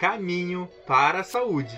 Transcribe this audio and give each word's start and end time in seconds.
Caminho 0.00 0.66
para 0.86 1.20
a 1.20 1.22
Saúde. 1.22 1.76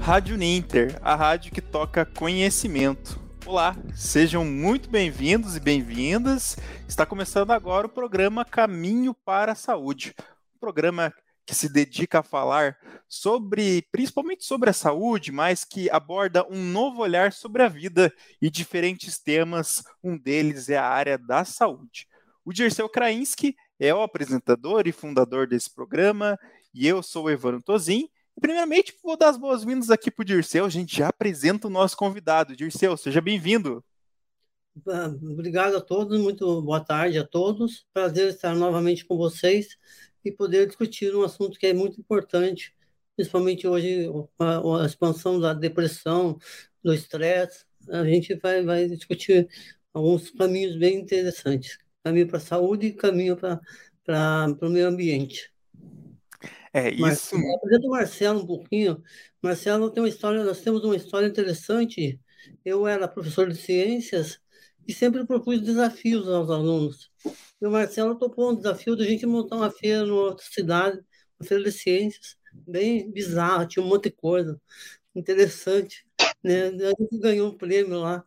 Rádio 0.00 0.36
Ninter, 0.36 0.98
a 1.02 1.14
rádio 1.14 1.52
que 1.52 1.60
toca 1.60 2.04
conhecimento. 2.04 3.16
Olá, 3.46 3.76
sejam 3.94 4.44
muito 4.44 4.90
bem-vindos 4.90 5.54
e 5.54 5.60
bem-vindas. 5.60 6.56
Está 6.88 7.06
começando 7.06 7.52
agora 7.52 7.86
o 7.86 7.90
programa 7.90 8.44
Caminho 8.44 9.14
para 9.14 9.52
a 9.52 9.54
Saúde. 9.54 10.16
Um 10.56 10.58
programa 10.58 11.14
que 11.46 11.54
se 11.54 11.72
dedica 11.72 12.18
a 12.18 12.24
falar 12.24 12.76
sobre, 13.08 13.86
principalmente 13.92 14.44
sobre 14.44 14.68
a 14.68 14.72
saúde, 14.72 15.30
mas 15.30 15.64
que 15.64 15.88
aborda 15.90 16.44
um 16.50 16.64
novo 16.72 17.02
olhar 17.02 17.32
sobre 17.32 17.62
a 17.62 17.68
vida 17.68 18.12
e 18.42 18.50
diferentes 18.50 19.16
temas. 19.16 19.84
Um 20.02 20.18
deles 20.18 20.68
é 20.68 20.76
a 20.76 20.88
área 20.88 21.16
da 21.16 21.44
saúde. 21.44 22.08
O 22.44 22.52
Dirceu 22.52 22.88
Krainski 22.88 23.54
é 23.80 23.94
o 23.94 24.02
apresentador 24.02 24.86
e 24.86 24.92
fundador 24.92 25.46
desse 25.46 25.74
programa, 25.74 26.38
e 26.72 26.86
eu 26.86 27.02
sou 27.02 27.24
o 27.24 27.30
Evandro 27.30 27.62
Tozin. 27.62 28.10
Primeiramente, 28.38 28.94
vou 29.02 29.16
dar 29.16 29.30
as 29.30 29.38
boas-vindas 29.38 29.90
aqui 29.90 30.10
para 30.10 30.22
o 30.22 30.24
Dirceu. 30.24 30.66
A 30.66 30.68
gente 30.68 30.94
já 30.96 31.08
apresenta 31.08 31.66
o 31.66 31.70
nosso 31.70 31.96
convidado. 31.96 32.54
Dirceu, 32.54 32.94
seja 32.96 33.22
bem-vindo. 33.22 33.82
Obrigado 35.22 35.76
a 35.76 35.80
todos, 35.80 36.20
muito 36.20 36.62
boa 36.62 36.80
tarde 36.80 37.18
a 37.18 37.26
todos. 37.26 37.86
Prazer 37.92 38.28
estar 38.28 38.54
novamente 38.54 39.04
com 39.04 39.16
vocês 39.16 39.76
e 40.24 40.30
poder 40.30 40.66
discutir 40.66 41.14
um 41.16 41.22
assunto 41.22 41.58
que 41.58 41.66
é 41.66 41.72
muito 41.72 41.98
importante, 41.98 42.74
principalmente 43.16 43.66
hoje, 43.66 44.08
a, 44.38 44.84
expansão 44.84 45.40
da 45.40 45.54
depressão, 45.54 46.38
do 46.84 46.92
estresse. 46.92 47.64
A 47.88 48.04
gente 48.04 48.34
vai, 48.36 48.62
vai 48.62 48.86
discutir 48.86 49.48
alguns 49.92 50.30
caminhos 50.30 50.76
bem 50.76 51.00
interessantes. 51.00 51.78
Caminho 52.02 52.26
para 52.26 52.38
a 52.38 52.40
saúde 52.40 52.86
e 52.86 52.92
caminho 52.92 53.36
para 53.36 53.60
o 54.62 54.70
meio 54.70 54.88
ambiente. 54.88 55.50
É 56.72 56.90
isso. 56.90 57.36
Apresento 57.36 57.86
o 57.86 57.90
Marcelo 57.90 58.42
um 58.42 58.46
pouquinho. 58.46 59.02
Marcelo 59.42 59.90
tem 59.90 60.02
uma 60.02 60.08
história, 60.08 60.44
nós 60.44 60.60
temos 60.60 60.84
uma 60.84 60.96
história 60.96 61.26
interessante. 61.26 62.20
Eu 62.64 62.86
era 62.86 63.08
professor 63.08 63.48
de 63.48 63.56
ciências 63.56 64.40
e 64.86 64.92
sempre 64.92 65.26
propus 65.26 65.60
desafios 65.60 66.28
aos 66.28 66.50
alunos. 66.50 67.10
E 67.60 67.66
o 67.66 67.70
Marcelo 67.70 68.16
topou 68.16 68.52
um 68.52 68.56
desafio 68.56 68.96
de 68.96 69.02
a 69.02 69.06
gente 69.06 69.26
montar 69.26 69.56
uma 69.56 69.70
feira 69.70 70.06
numa 70.06 70.22
outra 70.22 70.44
cidade, 70.48 70.98
uma 71.38 71.46
feira 71.46 71.64
de 71.64 71.72
ciências, 71.72 72.36
bem 72.52 73.10
bizarra, 73.10 73.66
tinha 73.66 73.84
um 73.84 73.88
monte 73.88 74.04
de 74.04 74.12
coisa 74.12 74.60
interessante. 75.14 76.06
Né? 76.42 76.68
A 76.68 76.94
gente 76.98 77.18
ganhou 77.18 77.50
um 77.50 77.56
prêmio 77.56 78.00
lá. 78.00 78.24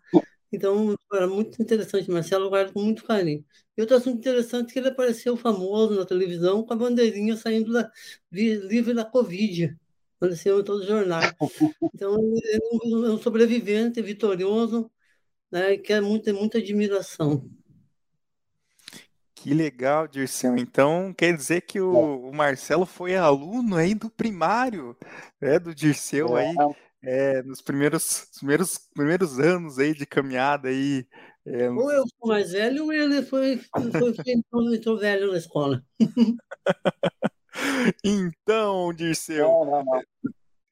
Então, 0.53 0.95
era 1.11 1.27
muito 1.27 1.59
interessante. 1.61 2.11
Marcelo 2.11 2.49
guarda 2.49 2.71
com 2.71 2.79
muito 2.79 3.03
carinho. 3.03 3.43
E 3.75 3.81
outro 3.81 3.97
assunto 3.97 4.19
interessante 4.19 4.69
é 4.69 4.73
que 4.73 4.79
ele 4.79 4.89
apareceu 4.89 5.35
famoso 5.35 5.95
na 5.95 6.05
televisão 6.05 6.63
com 6.63 6.73
a 6.73 6.75
bandeirinha 6.75 7.35
saindo 7.35 7.73
da, 7.73 7.91
livre 8.31 8.93
da 8.93 9.03
Covid. 9.03 9.75
Apareceu 10.17 10.59
em 10.59 10.63
todos 10.63 10.83
os 10.83 10.87
jornais. 10.87 11.33
Então, 11.93 12.17
ele 12.19 13.07
é 13.07 13.09
um 13.09 13.17
sobrevivente, 13.17 13.99
vitorioso, 14.01 14.91
né, 15.51 15.75
que 15.77 15.91
é 15.91 15.99
muita, 15.99 16.31
muita 16.33 16.59
admiração. 16.59 17.49
Que 19.43 19.53
legal, 19.53 20.07
Dirceu. 20.07 20.55
Então, 20.55 21.13
quer 21.17 21.35
dizer 21.35 21.61
que 21.61 21.81
o, 21.81 22.29
o, 22.29 22.33
Marcelo 22.33 22.85
foi 22.85 23.15
aluno 23.17 23.75
aí 23.75 23.93
do 23.93 24.09
primário, 24.09 24.95
né, 25.41 25.59
do 25.59 25.75
Dirceu 25.75 26.35
aí, 26.37 26.55
é, 27.03 27.43
nos 27.43 27.61
primeiros, 27.61 28.29
primeiros, 28.37 28.77
primeiros 28.93 29.39
anos 29.39 29.77
aí 29.77 29.93
de 29.93 30.05
caminhada 30.05 30.69
aí. 30.69 31.05
É... 31.45 31.69
Ou 31.69 31.91
eu 31.91 32.05
sou 32.07 32.29
mais 32.29 32.51
velho, 32.53 32.85
ou 32.85 32.93
ele 32.93 33.21
foi, 33.23 33.57
foi, 33.57 33.91
foi 33.91 34.13
entrou 34.27 34.97
velho 34.97 35.31
na 35.33 35.37
escola. 35.37 35.83
então, 38.03 38.93
Dirceu. 38.93 39.45
Não, 39.45 39.65
não, 39.65 39.83
não. 39.83 40.01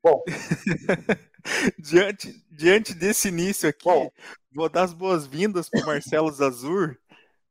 Bom. 0.02 0.24
diante, 1.78 2.44
diante 2.50 2.94
desse 2.94 3.28
início 3.28 3.68
aqui, 3.68 3.84
Bom. 3.84 4.10
vou 4.54 4.70
dar 4.70 4.84
as 4.84 4.94
boas-vindas 4.94 5.70
para 5.70 5.82
o 5.82 5.86
Marcelo 5.86 6.32
Zazur, 6.32 6.98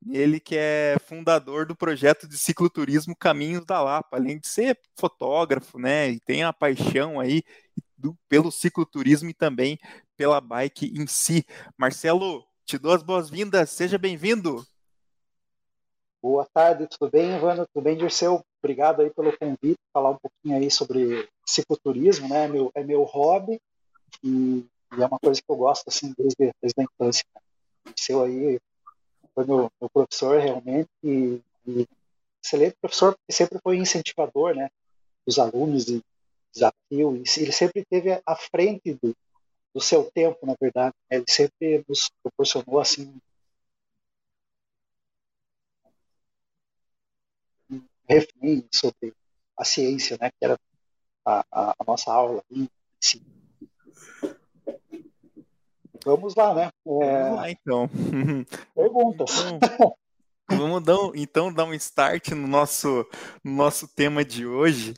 ele 0.08 0.40
que 0.40 0.56
é 0.56 0.96
fundador 1.06 1.66
do 1.66 1.76
projeto 1.76 2.26
de 2.26 2.38
cicloturismo 2.38 3.14
Caminhos 3.14 3.64
da 3.66 3.82
Lapa, 3.82 4.16
além 4.16 4.38
de 4.38 4.48
ser 4.48 4.78
fotógrafo, 4.98 5.78
né, 5.78 6.10
e 6.10 6.20
tem 6.20 6.42
a 6.42 6.52
paixão 6.52 7.20
aí 7.20 7.42
do, 8.00 8.16
pelo 8.28 8.50
cicloturismo 8.50 9.28
e 9.28 9.34
também 9.34 9.78
pela 10.16 10.40
bike 10.40 10.92
em 10.96 11.06
si. 11.06 11.44
Marcelo, 11.76 12.44
te 12.64 12.78
dou 12.78 12.92
as 12.92 13.02
boas-vindas, 13.02 13.70
seja 13.70 13.98
bem-vindo. 13.98 14.64
Boa 16.22 16.46
tarde, 16.52 16.86
tudo 16.86 17.10
bem, 17.10 17.36
Ivano? 17.36 17.66
Tudo 17.72 17.84
bem, 17.84 17.96
Dirceu? 17.96 18.44
Obrigado 18.62 19.00
aí 19.00 19.10
pelo 19.10 19.36
convite, 19.38 19.78
falar 19.92 20.10
um 20.10 20.18
pouquinho 20.18 20.56
aí 20.56 20.70
sobre 20.70 21.28
cicloturismo, 21.46 22.28
né? 22.28 22.44
É 22.44 22.48
meu, 22.48 22.70
é 22.74 22.84
meu 22.84 23.02
hobby 23.04 23.60
e, 24.22 24.66
e, 24.96 25.02
é 25.02 25.06
uma 25.06 25.18
coisa 25.18 25.40
que 25.40 25.50
eu 25.50 25.56
gosto 25.56 25.88
assim 25.88 26.14
desde, 26.16 26.52
desde 26.60 26.80
a 26.80 26.84
infância. 26.84 27.24
Seu 27.96 28.22
aí 28.22 28.60
foi 29.34 29.44
meu, 29.46 29.70
meu 29.80 29.90
professor 29.90 30.38
realmente 30.38 30.90
e, 31.02 31.40
e, 31.66 31.86
excelente 32.42 32.76
professor 32.80 33.14
porque 33.14 33.32
sempre 33.32 33.58
foi 33.62 33.78
incentivador, 33.78 34.54
né? 34.54 34.70
Dos 35.26 35.38
alunos 35.38 35.88
e 35.88 36.02
desafio 36.52 37.16
e 37.16 37.24
ele 37.40 37.52
sempre 37.52 37.82
esteve 37.82 38.20
à 38.26 38.36
frente 38.36 38.94
do, 38.94 39.16
do 39.74 39.80
seu 39.80 40.10
tempo, 40.10 40.46
na 40.46 40.54
verdade. 40.60 40.94
Ele 41.10 41.24
sempre 41.28 41.84
nos 41.88 42.10
proporcionou 42.22 42.80
assim 42.80 43.20
um 47.70 47.82
refém 48.08 48.66
sobre 48.72 49.14
a 49.56 49.64
ciência, 49.64 50.16
né? 50.20 50.30
Que 50.30 50.44
era 50.44 50.58
a, 51.24 51.44
a, 51.50 51.70
a 51.78 51.84
nossa 51.86 52.12
aula 52.12 52.42
em 52.50 52.68
si. 53.00 53.22
Vamos 56.04 56.34
lá, 56.34 56.54
né? 56.54 56.70
É... 56.86 57.22
Vamos 57.22 57.36
lá, 57.36 57.50
então. 57.50 57.90
Perguntas. 58.74 59.30
Então, 59.40 59.96
vamos 60.48 60.82
dar, 60.82 60.96
então 61.14 61.52
dar 61.52 61.64
um 61.64 61.74
start 61.74 62.30
no 62.30 62.46
nosso, 62.48 63.06
no 63.44 63.52
nosso 63.52 63.86
tema 63.86 64.24
de 64.24 64.46
hoje. 64.46 64.94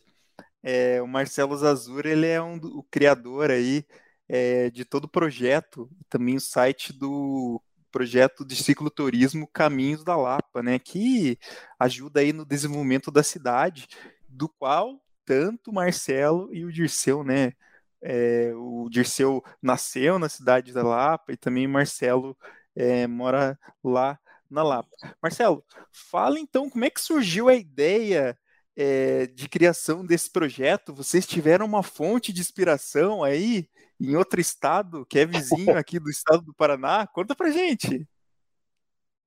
É, 0.62 1.02
o 1.02 1.08
Marcelo 1.08 1.56
Zazur, 1.56 2.06
ele 2.06 2.26
é 2.26 2.40
um, 2.40 2.56
o 2.56 2.82
criador 2.84 3.50
aí 3.50 3.84
é, 4.28 4.70
de 4.70 4.84
todo 4.84 5.04
o 5.04 5.08
projeto, 5.08 5.90
também 6.08 6.36
o 6.36 6.40
site 6.40 6.92
do 6.92 7.60
projeto 7.90 8.44
de 8.44 8.56
cicloturismo 8.56 9.46
Caminhos 9.46 10.02
da 10.02 10.16
Lapa, 10.16 10.62
né, 10.62 10.78
que 10.78 11.38
ajuda 11.78 12.20
aí 12.20 12.32
no 12.32 12.46
desenvolvimento 12.46 13.10
da 13.10 13.22
cidade, 13.22 13.86
do 14.26 14.48
qual 14.48 14.98
tanto 15.24 15.70
o 15.70 15.74
Marcelo 15.74 16.48
e 16.54 16.64
o 16.64 16.72
Dirceu, 16.72 17.22
né, 17.22 17.52
é, 18.00 18.52
o 18.54 18.88
Dirceu 18.90 19.44
nasceu 19.60 20.18
na 20.18 20.28
cidade 20.28 20.72
da 20.72 20.82
Lapa 20.82 21.32
e 21.32 21.36
também 21.36 21.66
o 21.66 21.70
Marcelo 21.70 22.36
é, 22.74 23.06
mora 23.06 23.58
lá 23.84 24.18
na 24.50 24.62
Lapa. 24.62 24.90
Marcelo, 25.22 25.64
fala 25.90 26.38
então 26.38 26.68
como 26.70 26.84
é 26.84 26.90
que 26.90 27.00
surgiu 27.00 27.48
a 27.48 27.54
ideia 27.54 28.36
é, 28.76 29.26
de 29.26 29.48
criação 29.48 30.04
desse 30.04 30.30
projeto? 30.30 30.94
Vocês 30.94 31.26
tiveram 31.26 31.66
uma 31.66 31.82
fonte 31.82 32.32
de 32.32 32.40
inspiração 32.40 33.22
aí 33.22 33.68
em 34.00 34.16
outro 34.16 34.40
estado, 34.40 35.06
que 35.06 35.18
é 35.18 35.26
vizinho 35.26 35.76
aqui 35.76 35.98
do 35.98 36.10
estado 36.10 36.42
do 36.42 36.54
Paraná? 36.54 37.06
Conta 37.06 37.34
pra 37.34 37.50
gente. 37.50 38.06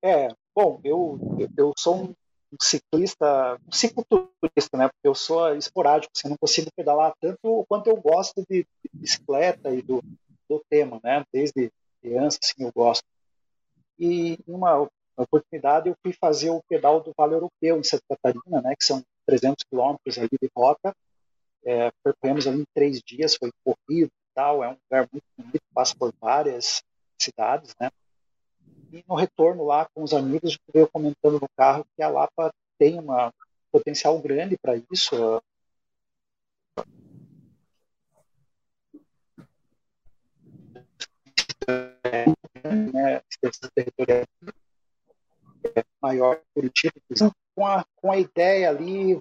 É, 0.03 0.27
bom, 0.55 0.79
eu, 0.83 1.19
eu 1.57 1.73
sou 1.77 2.03
um 2.03 2.15
ciclista, 2.61 3.59
um 3.67 3.71
cicloturista, 3.71 4.77
né? 4.77 4.87
Porque 4.87 5.07
eu 5.07 5.15
sou 5.15 5.55
esporádico, 5.55 6.11
assim, 6.15 6.29
não 6.29 6.37
consigo 6.37 6.69
pedalar 6.75 7.13
tanto 7.19 7.65
quanto 7.67 7.89
eu 7.89 7.97
gosto 7.97 8.43
de, 8.49 8.67
bicicleta 8.93 9.73
e 9.73 9.81
do, 9.81 10.03
do 10.49 10.63
tema, 10.69 10.99
né? 11.03 11.23
Desde 11.33 11.71
criança, 12.01 12.39
assim, 12.41 12.63
eu 12.63 12.71
gosto. 12.73 13.03
E 13.97 14.37
uma 14.47 14.87
oportunidade 15.17 15.89
eu 15.89 15.95
fui 16.03 16.13
fazer 16.13 16.49
o 16.49 16.61
pedal 16.67 17.01
do 17.01 17.13
Vale 17.17 17.33
Europeu 17.33 17.79
em 17.79 17.83
Santa 17.83 18.03
Catarina, 18.09 18.61
né? 18.61 18.75
Que 18.77 18.85
são 18.85 19.03
300 19.25 19.63
quilômetros 19.69 20.17
ali 20.17 20.29
de 20.41 20.49
rota. 20.55 20.95
É, 21.63 21.91
percorremos 22.03 22.47
ali 22.47 22.61
em 22.61 22.65
três 22.73 23.01
dias, 23.01 23.35
foi 23.35 23.51
corrido 23.63 24.11
tal. 24.35 24.63
É 24.63 24.69
um 24.69 24.77
lugar 24.83 25.09
muito 25.11 25.25
bonito, 25.37 25.63
passa 25.73 25.95
por 25.97 26.13
várias 26.19 26.83
cidades, 27.19 27.73
né? 27.79 27.89
E 28.91 29.03
no 29.07 29.15
retorno 29.15 29.63
lá 29.65 29.87
com 29.93 30.03
os 30.03 30.13
amigos, 30.13 30.51
gente 30.51 30.61
veio 30.73 30.89
comentando 30.89 31.39
no 31.39 31.49
carro 31.57 31.85
que 31.95 32.03
a 32.03 32.09
Lapa 32.09 32.53
tem 32.77 32.99
um 32.99 33.07
potencial 33.71 34.19
grande 34.21 34.57
para 34.57 34.75
isso. 34.91 35.41
Né, 42.93 43.21
extensão 43.29 43.69
territorial 43.73 44.25
maior 46.05 46.39
Curitiba, 46.53 46.93
com 47.55 47.65
a, 47.65 47.83
com 47.95 48.11
a 48.11 48.17
ideia 48.17 48.69
ali, 48.69 49.19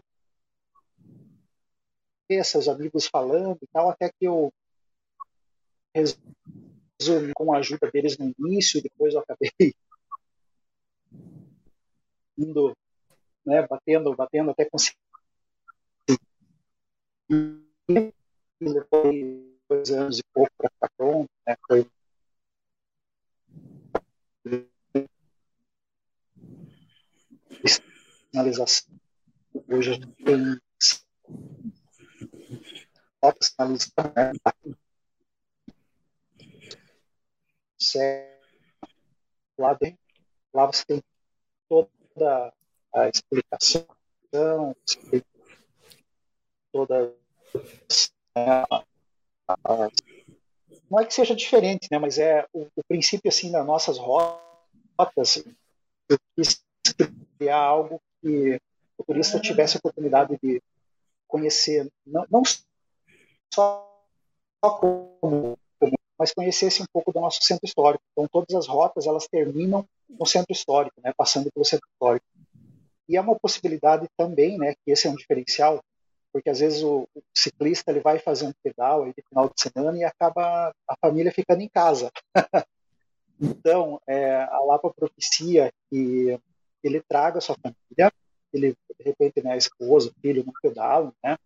seus 2.44 2.68
amigos 2.68 3.06
falando 3.06 3.58
e 3.62 3.66
tal, 3.68 3.88
até 3.88 4.10
que 4.10 4.26
eu 4.26 4.52
resolvi 5.94 7.32
com 7.34 7.54
a 7.54 7.58
ajuda 7.58 7.90
deles 7.90 8.18
no 8.18 8.34
início, 8.38 8.82
depois 8.82 9.14
eu 9.14 9.20
acabei 9.20 9.50
indo 12.36 12.76
né, 13.46 13.66
batendo, 13.66 14.14
batendo 14.14 14.50
até 14.50 14.68
conseguir. 14.68 14.98
Levou 18.60 19.12
dois 19.68 19.90
anos 19.90 20.18
e 20.18 20.22
pouco 20.32 20.50
para 20.56 20.70
ficar 20.70 20.90
pronto, 20.96 21.30
né, 21.46 21.56
foi 21.66 21.86
sinalização. 28.34 28.92
Hoje 29.68 29.90
a 29.90 29.94
gente 29.94 30.06
tem 30.24 30.60
sinalização, 33.40 34.12
né? 34.16 34.32
Lá 39.56 39.74
dentro, 39.74 39.98
lá 40.52 40.66
você 40.66 40.84
tem 40.84 41.02
toda 41.68 42.52
a 42.92 43.08
explicação, 43.08 44.74
toda 46.72 47.14
né, 48.36 48.64
a, 48.68 48.84
não 50.90 50.98
é 50.98 51.04
que 51.04 51.14
seja 51.14 51.36
diferente, 51.36 51.86
né, 51.90 51.98
mas 51.98 52.18
é 52.18 52.46
o, 52.52 52.66
o 52.74 52.84
princípio 52.88 53.28
assim 53.28 53.52
das 53.52 53.64
nossas 53.64 53.96
rotas. 53.96 55.44
Eu 56.08 56.18
quis 56.34 56.64
criar 57.38 57.58
algo 57.58 58.02
que 58.24 58.58
o 58.96 59.04
turista 59.04 59.38
tivesse 59.38 59.76
a 59.76 59.78
oportunidade 59.78 60.38
de 60.42 60.62
conhecer, 61.28 61.86
não, 62.06 62.24
não 62.30 62.42
só 63.52 63.90
como, 64.80 65.58
mas 66.18 66.32
conhecesse 66.32 66.82
um 66.82 66.86
pouco 66.90 67.12
do 67.12 67.20
nosso 67.20 67.42
centro 67.42 67.66
histórico. 67.66 68.02
Então, 68.12 68.26
todas 68.32 68.54
as 68.54 68.66
rotas 68.66 69.06
elas 69.06 69.28
terminam 69.28 69.86
no 70.08 70.24
centro 70.24 70.52
histórico, 70.52 70.98
né, 71.02 71.12
passando 71.14 71.50
pelo 71.52 71.66
centro 71.66 71.86
histórico. 71.92 72.24
E 73.06 73.16
é 73.16 73.20
uma 73.20 73.38
possibilidade 73.38 74.08
também, 74.16 74.56
né, 74.56 74.74
que 74.74 74.90
esse 74.90 75.06
é 75.06 75.10
um 75.10 75.16
diferencial, 75.16 75.82
porque 76.32 76.48
às 76.48 76.60
vezes 76.60 76.82
o, 76.82 77.06
o 77.14 77.22
ciclista 77.34 77.90
ele 77.90 78.00
vai 78.00 78.18
fazer 78.18 78.46
um 78.46 78.52
pedal 78.62 79.04
aí 79.04 79.12
de 79.12 79.22
final 79.28 79.48
de 79.48 79.60
semana 79.60 79.98
e 79.98 80.04
acaba 80.04 80.74
a 80.88 80.96
família 80.98 81.30
ficando 81.30 81.60
em 81.60 81.68
casa. 81.68 82.10
então, 83.38 84.00
é, 84.06 84.36
a 84.36 84.60
Lapa 84.64 84.90
propicia 84.94 85.70
que 85.90 86.40
ele 86.86 87.02
traga 87.02 87.40
sua 87.40 87.56
família, 87.56 88.12
ele, 88.52 88.76
de 88.98 89.04
repente, 89.04 89.42
né, 89.42 89.52
a 89.52 89.56
esposa, 89.56 90.10
o 90.10 90.20
filho, 90.20 90.44
não 90.44 90.52
pedalam, 90.62 91.12
né, 91.22 91.36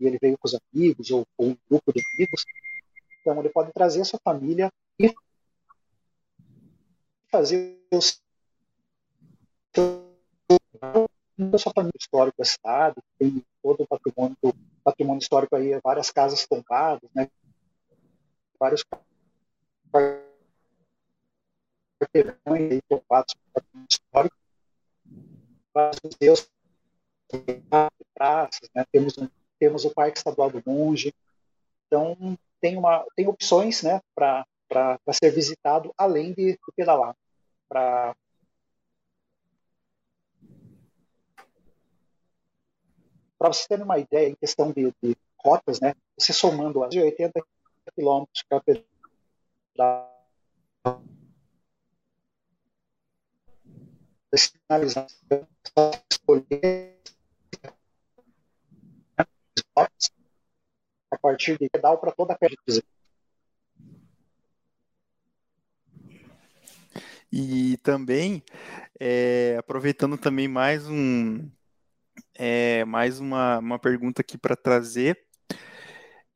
e 0.00 0.06
ele 0.06 0.18
veio 0.20 0.38
com 0.38 0.46
os 0.46 0.58
amigos 0.72 1.10
ou 1.10 1.26
com 1.36 1.48
um 1.48 1.56
grupo 1.68 1.92
de 1.92 2.00
amigos, 2.14 2.44
então 3.20 3.38
ele 3.40 3.50
pode 3.50 3.72
trazer 3.72 4.00
a 4.00 4.04
sua 4.04 4.20
família 4.22 4.72
e 4.98 5.14
fazer 7.30 7.78
os 7.92 8.22
a 11.52 11.58
sua 11.58 11.72
família 11.72 11.98
histórica 11.98 12.36
da 12.38 12.44
cidade, 12.44 12.94
tem 13.18 13.44
todo 13.60 13.82
o 13.82 13.86
patrimônio, 13.86 14.36
patrimônio 14.84 15.18
histórico 15.18 15.56
aí, 15.56 15.78
várias 15.82 16.10
casas 16.10 16.46
tombadas, 16.46 17.10
né, 17.14 17.28
vários 18.58 18.84
quarteirões 22.00 22.72
aí 22.72 22.80
tombados 22.88 23.34
patrimônio 23.52 23.88
histórico, 23.90 24.36
museus, 26.02 26.48
praças, 28.14 28.68
né? 28.74 28.84
temos, 28.92 29.14
temos 29.58 29.84
o 29.84 29.90
Parque 29.90 30.18
Estadual 30.18 30.50
do 30.50 30.62
Monge. 30.64 31.12
Então, 31.86 32.38
tem, 32.60 32.76
uma, 32.76 33.04
tem 33.16 33.28
opções 33.28 33.82
né, 33.82 34.00
para 34.14 34.46
ser 35.12 35.30
visitado 35.30 35.92
além 35.98 36.32
de, 36.32 36.58
pedalar. 36.76 37.16
Para 37.68 38.14
Para 43.36 43.52
vocês 43.52 43.66
terem 43.66 43.84
uma 43.84 43.98
ideia 43.98 44.28
em 44.30 44.34
questão 44.36 44.72
de, 44.72 44.90
de 45.02 45.16
rotas, 45.36 45.78
né, 45.78 45.94
você 46.18 46.32
somando 46.32 46.82
as 46.82 46.88
de 46.88 47.00
80 47.00 47.44
quilômetros 47.94 48.42
para 48.48 48.62
pedalar 48.62 50.14
escolher 54.34 54.64
a 61.10 61.18
partir 61.18 61.58
de 61.58 61.68
pedal 61.68 61.98
para 61.98 62.12
toda 62.12 62.34
a 62.34 62.38
de 62.66 62.82
E 67.32 67.76
também, 67.78 68.44
é, 69.00 69.56
aproveitando 69.58 70.16
também 70.16 70.46
mais 70.46 70.88
um 70.88 71.50
é, 72.34 72.84
mais 72.84 73.18
uma, 73.18 73.58
uma 73.58 73.78
pergunta 73.78 74.20
aqui 74.20 74.38
para 74.38 74.56
trazer, 74.56 75.18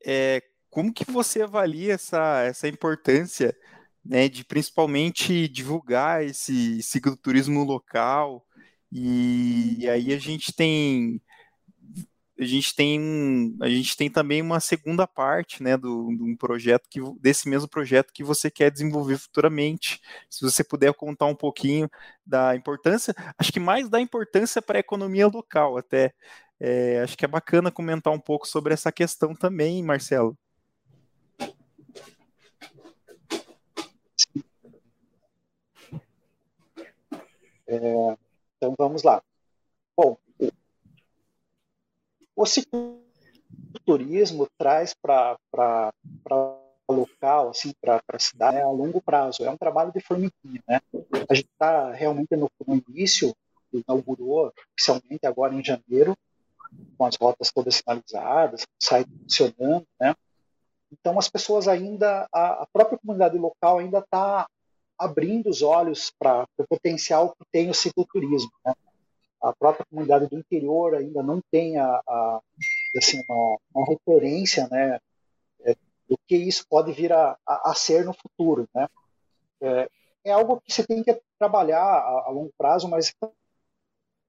é, 0.05 0.43
como 0.69 0.93
que 0.93 1.09
você 1.09 1.41
avalia 1.41 1.93
essa, 1.93 2.43
essa 2.43 2.67
importância 2.67 3.55
né, 4.09 4.27
de 4.27 4.43
principalmente 4.43 5.47
divulgar 5.47 6.23
esse 6.23 6.81
cicloturismo 6.81 7.63
local, 7.63 8.43
e, 8.91 9.77
e 9.79 9.89
aí 9.89 10.11
a 10.13 10.17
gente 10.17 10.51
tem 10.51 11.21
a 12.39 12.45
gente 12.45 12.73
tem 12.75 13.55
a 13.61 13.69
gente 13.69 13.95
tem 13.97 14.09
também 14.09 14.41
uma 14.41 14.59
segunda 14.59 15.05
parte 15.05 15.61
né 15.61 15.77
do, 15.77 16.07
de 16.15 16.23
um 16.23 16.35
projeto 16.35 16.87
que 16.89 16.99
desse 17.19 17.47
mesmo 17.49 17.67
projeto 17.69 18.11
que 18.13 18.23
você 18.23 18.49
quer 18.49 18.71
desenvolver 18.71 19.17
futuramente. 19.17 19.99
Se 20.29 20.41
você 20.43 20.63
puder 20.63 20.93
contar 20.93 21.27
um 21.27 21.35
pouquinho 21.35 21.89
da 22.25 22.55
importância 22.55 23.13
acho 23.37 23.51
que 23.53 23.59
mais 23.59 23.89
da 23.89 23.99
importância 24.01 24.61
para 24.61 24.79
a 24.79 24.81
economia 24.81 25.27
local 25.27 25.77
até. 25.77 26.13
É, 26.61 27.01
acho 27.01 27.17
que 27.17 27.25
é 27.25 27.27
bacana 27.27 27.71
comentar 27.71 28.13
um 28.13 28.19
pouco 28.19 28.47
sobre 28.47 28.73
essa 28.73 28.91
questão 28.91 29.35
também 29.35 29.83
Marcelo 29.83 30.37
é, 37.69 38.17
então 38.57 38.73
vamos 38.77 39.03
lá. 39.03 39.21
Bom, 39.95 40.17
o 42.35 42.45
cicloturismo 42.45 44.47
traz 44.57 44.93
para 44.93 45.37
o 46.87 46.93
local, 46.93 47.49
assim, 47.49 47.73
para 47.81 48.01
a 48.07 48.19
cidade, 48.19 48.57
né, 48.57 48.63
a 48.63 48.69
longo 48.69 49.01
prazo. 49.01 49.43
É 49.43 49.49
um 49.49 49.57
trabalho 49.57 49.91
de 49.91 49.99
formiguinha. 49.99 50.63
Né? 50.67 50.81
A 51.29 51.35
gente 51.35 51.49
está 51.51 51.91
realmente 51.91 52.35
no, 52.35 52.49
no 52.65 52.81
início, 52.87 53.35
inaugurou 53.71 54.53
oficialmente 54.73 55.25
agora 55.25 55.53
em 55.53 55.63
janeiro, 55.63 56.17
com 56.97 57.05
as 57.05 57.15
rotas 57.15 57.51
todas 57.51 57.75
sinalizadas, 57.75 58.65
site 58.81 59.09
funcionando, 59.21 59.85
né? 59.99 60.15
Então 60.91 61.19
as 61.19 61.29
pessoas 61.29 61.67
ainda, 61.67 62.27
a, 62.33 62.63
a 62.63 62.67
própria 62.71 62.97
comunidade 62.97 63.37
local 63.37 63.79
ainda 63.79 63.99
está 63.99 64.47
abrindo 64.99 65.49
os 65.49 65.61
olhos 65.61 66.11
para 66.19 66.45
o 66.57 66.67
potencial 66.67 67.33
que 67.33 67.45
tem 67.51 67.69
o 67.69 67.73
cicloturismo. 67.73 68.51
Né? 68.65 68.73
A 69.41 69.53
própria 69.53 69.85
comunidade 69.89 70.27
do 70.27 70.37
interior 70.37 70.95
ainda 70.95 71.23
não 71.23 71.41
tem 71.49 71.77
a, 71.77 71.85
a 72.05 72.41
assim, 72.97 73.23
uma, 73.27 73.57
uma, 73.73 73.85
referência 73.87 74.67
né, 74.67 74.99
é, 75.61 75.73
do 76.07 76.17
que 76.27 76.35
isso 76.35 76.65
pode 76.69 76.91
vir 76.91 77.13
a, 77.13 77.37
a, 77.47 77.71
a 77.71 77.73
ser 77.73 78.03
no 78.03 78.13
futuro. 78.13 78.67
Né? 78.75 78.87
É, 79.61 79.89
é, 80.25 80.31
algo 80.31 80.59
que 80.59 80.73
você 80.73 80.85
tem 80.85 81.01
que 81.01 81.17
trabalhar 81.37 81.81
a, 81.81 82.25
a 82.27 82.29
longo 82.29 82.51
prazo, 82.57 82.89
mas 82.89 83.15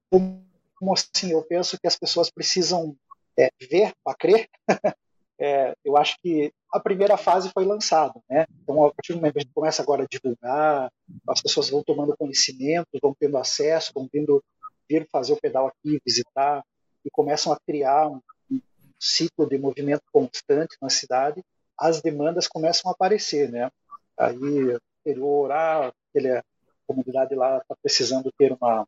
como 0.09 0.93
assim, 0.93 1.31
eu 1.31 1.43
penso 1.43 1.77
que 1.79 1.87
as 1.87 1.97
pessoas 1.97 2.31
precisam 2.31 2.95
é, 3.37 3.49
ver 3.59 3.93
para 4.03 4.15
crer. 4.15 4.49
é, 5.37 5.75
eu 5.83 5.97
acho 5.97 6.17
que 6.21 6.53
a 6.71 6.79
primeira 6.79 7.17
fase 7.17 7.49
foi 7.49 7.65
lançada, 7.65 8.19
né? 8.29 8.45
Então, 8.63 8.85
a 8.85 8.93
partir 8.93 9.13
do 9.13 9.17
momento 9.17 9.33
que 9.33 9.39
a 9.39 9.41
gente 9.41 9.53
começa 9.53 9.81
agora 9.81 10.03
a 10.03 10.07
divulgar, 10.09 10.91
as 11.27 11.41
pessoas 11.41 11.69
vão 11.69 11.83
tomando 11.83 12.15
conhecimento, 12.15 12.87
vão 13.01 13.13
tendo 13.19 13.37
acesso, 13.37 13.91
vão 13.93 14.07
vindo 14.11 14.41
vir 14.89 15.07
fazer 15.11 15.33
o 15.33 15.41
pedal 15.41 15.67
aqui, 15.67 16.01
visitar, 16.05 16.63
e 17.03 17.09
começam 17.09 17.51
a 17.51 17.59
criar 17.59 18.07
um, 18.07 18.21
um 18.49 18.61
ciclo 18.99 19.47
de 19.47 19.57
movimento 19.57 20.03
constante 20.13 20.77
na 20.81 20.89
cidade, 20.89 21.43
as 21.77 22.01
demandas 22.01 22.47
começam 22.47 22.89
a 22.89 22.93
aparecer, 22.93 23.51
né? 23.51 23.69
Aí, 24.17 24.77
interior, 24.99 25.51
ah, 25.51 25.87
a 25.87 26.43
comunidade 26.87 27.35
lá 27.35 27.57
está 27.57 27.75
precisando 27.81 28.31
ter 28.37 28.53
uma, 28.53 28.87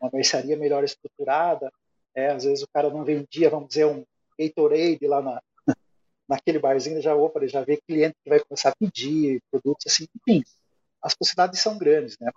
uma 0.00 0.10
mercearia 0.12 0.56
melhor 0.56 0.84
estruturada, 0.84 1.72
é, 2.14 2.28
às 2.28 2.44
vezes 2.44 2.62
o 2.62 2.68
cara 2.72 2.90
não 2.90 3.04
vendia, 3.04 3.50
vamos 3.50 3.68
dizer, 3.68 3.86
um 3.86 4.04
Gatorade 4.38 5.06
lá 5.06 5.22
na, 5.22 5.42
naquele 6.28 6.58
barzinho, 6.58 7.00
já, 7.00 7.14
opa, 7.14 7.46
já 7.46 7.62
vê 7.62 7.76
cliente 7.86 8.16
que 8.22 8.30
vai 8.30 8.40
começar 8.40 8.70
a 8.70 8.76
pedir 8.76 9.40
produtos 9.50 9.86
assim, 9.86 10.06
enfim, 10.16 10.42
as 11.02 11.14
possibilidades 11.14 11.60
são 11.60 11.76
grandes, 11.78 12.16
né? 12.18 12.30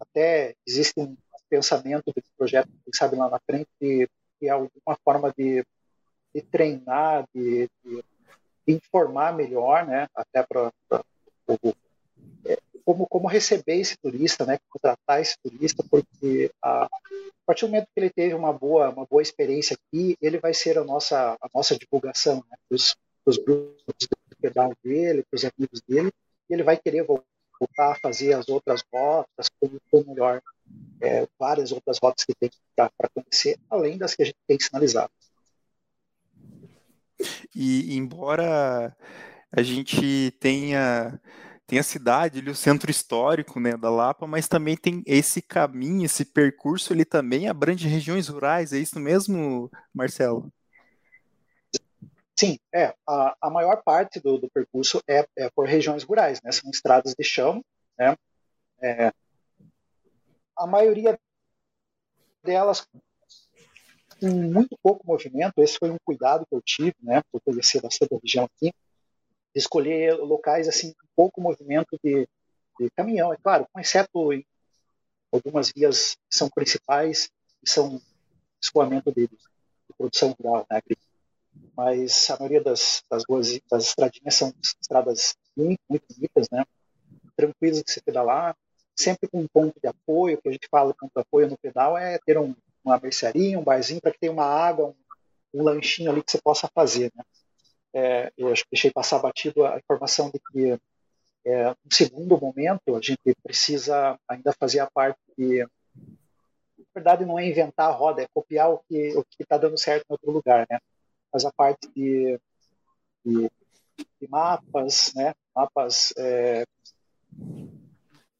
Até 0.00 0.54
existe 0.66 0.98
um 0.98 1.16
pensamento 1.48 2.12
desse 2.14 2.30
projeto, 2.36 2.68
quem 2.84 2.92
sabe 2.92 3.16
lá 3.16 3.30
na 3.30 3.40
frente, 3.46 3.68
que, 3.80 4.08
é 4.42 4.50
alguma 4.50 4.96
forma 5.04 5.32
de, 5.36 5.64
de 6.34 6.42
treinar, 6.42 7.24
de, 7.34 7.68
de, 7.84 8.04
informar 8.66 9.34
melhor, 9.34 9.86
né? 9.86 10.06
Até 10.14 10.42
para 10.42 10.70
o 11.48 11.74
como, 12.88 13.06
como 13.06 13.28
receber 13.28 13.74
esse 13.74 13.98
turista, 13.98 14.46
né, 14.46 14.58
como 14.66 14.80
tratar 14.80 15.20
esse 15.20 15.36
turista, 15.42 15.84
porque 15.90 16.50
a, 16.62 16.84
a 16.84 16.88
partir 17.44 17.66
do 17.66 17.72
momento 17.72 17.88
que 17.94 18.00
ele 18.00 18.08
teve 18.08 18.32
uma 18.32 18.50
boa, 18.50 18.88
uma 18.88 19.04
boa 19.04 19.20
experiência 19.20 19.76
aqui, 19.76 20.16
ele 20.22 20.38
vai 20.38 20.54
ser 20.54 20.78
a 20.78 20.84
nossa, 20.84 21.36
a 21.38 21.48
nossa 21.54 21.76
divulgação 21.76 22.36
né, 22.50 22.56
para 23.28 23.30
os 23.30 23.38
grupos 23.38 23.94
de 23.98 24.08
pedal 24.40 24.72
dele, 24.82 25.24
para 25.28 25.36
os 25.36 25.44
amigos 25.44 25.82
dele, 25.86 26.10
e 26.48 26.54
ele 26.54 26.62
vai 26.62 26.76
querer 26.76 27.04
voltar 27.04 27.92
a 27.92 27.94
fazer 27.96 28.32
as 28.32 28.48
outras 28.48 28.82
rotas, 28.92 29.48
for 29.90 30.06
melhor, 30.06 30.40
é, 31.00 31.26
várias 31.38 31.72
outras 31.72 31.98
rotas 32.02 32.24
que 32.24 32.34
tem 32.34 32.50
para 32.74 33.08
conhecer, 33.14 33.58
além 33.68 33.98
das 33.98 34.14
que 34.14 34.22
a 34.22 34.26
gente 34.26 34.38
tem 34.46 34.58
sinalizado. 34.58 35.10
E 37.54 37.96
embora 37.96 38.96
a 39.50 39.62
gente 39.62 40.30
tenha 40.38 41.20
tem 41.66 41.78
a 41.78 41.82
cidade, 41.82 42.38
ali, 42.38 42.50
o 42.50 42.54
centro 42.54 42.90
histórico 42.90 43.60
né, 43.60 43.76
da 43.76 43.90
Lapa, 43.90 44.26
mas 44.26 44.48
também 44.48 44.74
tem 44.74 45.02
esse 45.04 45.42
caminho, 45.42 46.06
esse 46.06 46.24
percurso, 46.24 46.94
ele 46.94 47.04
também 47.04 47.46
abrange 47.46 47.86
regiões 47.86 48.28
rurais, 48.28 48.72
é 48.72 48.78
isso 48.78 48.98
mesmo, 48.98 49.70
Marcelo? 49.92 50.50
Sim, 52.38 52.56
é. 52.72 52.94
A, 53.04 53.36
a 53.40 53.50
maior 53.50 53.82
parte 53.82 54.20
do, 54.20 54.38
do 54.38 54.48
percurso 54.48 55.02
é, 55.08 55.26
é, 55.36 55.50
por 55.50 55.66
regiões 55.66 56.04
rurais, 56.04 56.40
né? 56.40 56.52
São 56.52 56.70
estradas 56.70 57.12
de 57.18 57.24
chão, 57.24 57.64
né? 57.98 58.16
É, 58.80 59.12
a 60.56 60.64
maioria 60.64 61.18
delas 62.44 62.86
com 64.20 64.28
muito 64.28 64.78
pouco 64.80 65.04
movimento. 65.04 65.58
Esse 65.58 65.78
foi 65.78 65.90
um 65.90 65.96
cuidado 66.04 66.46
que 66.46 66.54
eu 66.54 66.62
tive, 66.62 66.94
né? 67.02 67.22
Por 67.32 67.40
conhecer 67.40 67.82
bastante 67.82 68.14
a 68.14 68.18
região 68.22 68.44
aqui, 68.44 68.72
escolher 69.52 70.14
locais 70.14 70.68
assim 70.68 70.92
com 70.92 71.08
pouco 71.16 71.40
movimento 71.40 71.98
de, 72.04 72.28
de 72.78 72.90
caminhão, 72.96 73.32
é 73.32 73.36
claro, 73.36 73.66
exceto 73.78 74.32
em 74.32 74.46
algumas 75.32 75.72
vias 75.72 76.14
que 76.14 76.38
são 76.38 76.48
principais 76.48 77.30
e 77.64 77.68
são 77.68 78.00
escoamento 78.62 79.12
de, 79.12 79.26
de 79.26 79.38
produção 79.96 80.36
rural, 80.38 80.64
né? 80.70 80.80
Mas 81.78 82.28
a 82.28 82.36
maioria 82.36 82.60
das, 82.60 83.04
das 83.08 83.22
ruas, 83.28 83.56
das 83.70 83.84
estradinhas 83.84 84.34
são 84.34 84.52
estradas 84.80 85.36
muito, 85.56 85.78
muito 85.88 86.04
bonitas, 86.12 86.48
né? 86.50 86.64
Tranquilas 87.36 87.80
de 87.84 87.92
se 87.92 88.02
pedalar, 88.02 88.56
sempre 88.96 89.28
com 89.28 89.42
um 89.42 89.46
ponto 89.46 89.78
de 89.80 89.86
apoio, 89.86 90.42
que 90.42 90.48
a 90.48 90.50
gente 90.50 90.66
fala 90.68 90.92
ponto 90.92 91.12
de 91.14 91.20
apoio 91.20 91.48
no 91.48 91.56
pedal 91.56 91.96
é 91.96 92.18
ter 92.26 92.36
um, 92.36 92.52
uma 92.84 92.98
mercearia, 92.98 93.56
um 93.56 93.62
barzinho 93.62 94.00
para 94.00 94.10
que 94.10 94.18
tenha 94.18 94.32
uma 94.32 94.44
água, 94.44 94.88
um, 94.88 95.60
um, 95.60 95.62
lanchinho 95.62 96.10
ali 96.10 96.20
que 96.20 96.32
você 96.32 96.42
possa 96.42 96.68
fazer, 96.74 97.12
né? 97.14 97.22
É, 97.94 98.32
eu 98.36 98.48
acho 98.48 98.64
que 98.64 98.70
deixei 98.72 98.90
passar 98.90 99.20
batido 99.20 99.64
a 99.64 99.78
informação 99.78 100.32
de 100.32 100.40
que 100.50 100.76
é, 101.44 101.68
no 101.68 101.92
segundo 101.92 102.40
momento 102.40 102.96
a 102.96 103.00
gente 103.00 103.36
precisa 103.40 104.18
ainda 104.28 104.52
fazer 104.58 104.80
a 104.80 104.90
parte 104.90 105.20
de 105.38 105.60
na 105.62 106.84
verdade 106.92 107.24
não 107.24 107.38
é 107.38 107.46
inventar 107.46 107.88
a 107.88 107.92
roda, 107.92 108.20
é 108.20 108.26
copiar 108.34 108.68
o 108.68 108.78
que 108.88 109.16
o 109.16 109.22
que 109.22 109.44
está 109.44 109.56
dando 109.56 109.78
certo 109.78 110.02
em 110.02 110.12
outro 110.12 110.32
lugar, 110.32 110.66
né? 110.68 110.80
Mas 111.32 111.44
a 111.44 111.52
parte 111.52 111.88
de, 111.94 112.38
de, 113.24 113.50
de 114.20 114.28
mapas, 114.28 115.12
né? 115.14 115.34
Mapas 115.54 116.12
é, 116.16 116.64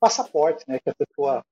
passaporte, 0.01 0.65
né? 0.69 0.79
Que 0.79 0.91
a 0.91 0.95
pessoa 0.95 1.45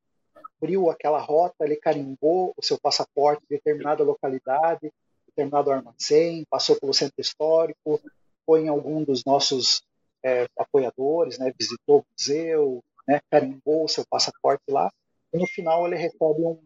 abriu 0.60 0.90
aquela 0.90 1.20
rota, 1.20 1.64
ele 1.64 1.76
carimbou 1.76 2.54
o 2.56 2.62
seu 2.62 2.78
passaporte 2.78 3.42
em 3.44 3.54
determinada 3.54 4.02
localidade, 4.02 4.92
determinado 5.26 5.70
armazém, 5.70 6.46
passou 6.48 6.78
pelo 6.80 6.94
centro 6.94 7.20
histórico, 7.20 8.00
foi 8.44 8.62
em 8.62 8.68
algum 8.68 9.02
dos 9.04 9.24
nossos 9.24 9.82
é, 10.24 10.48
apoiadores, 10.58 11.38
né? 11.38 11.52
Visitou 11.58 12.00
o 12.00 12.04
museu, 12.12 12.82
né? 13.06 13.20
Carimbou 13.30 13.84
o 13.84 13.88
seu 13.88 14.04
passaporte 14.08 14.64
lá 14.68 14.90
e 15.32 15.38
no 15.38 15.46
final 15.46 15.86
ele 15.86 15.96
recebe 15.96 16.42
um, 16.42 16.58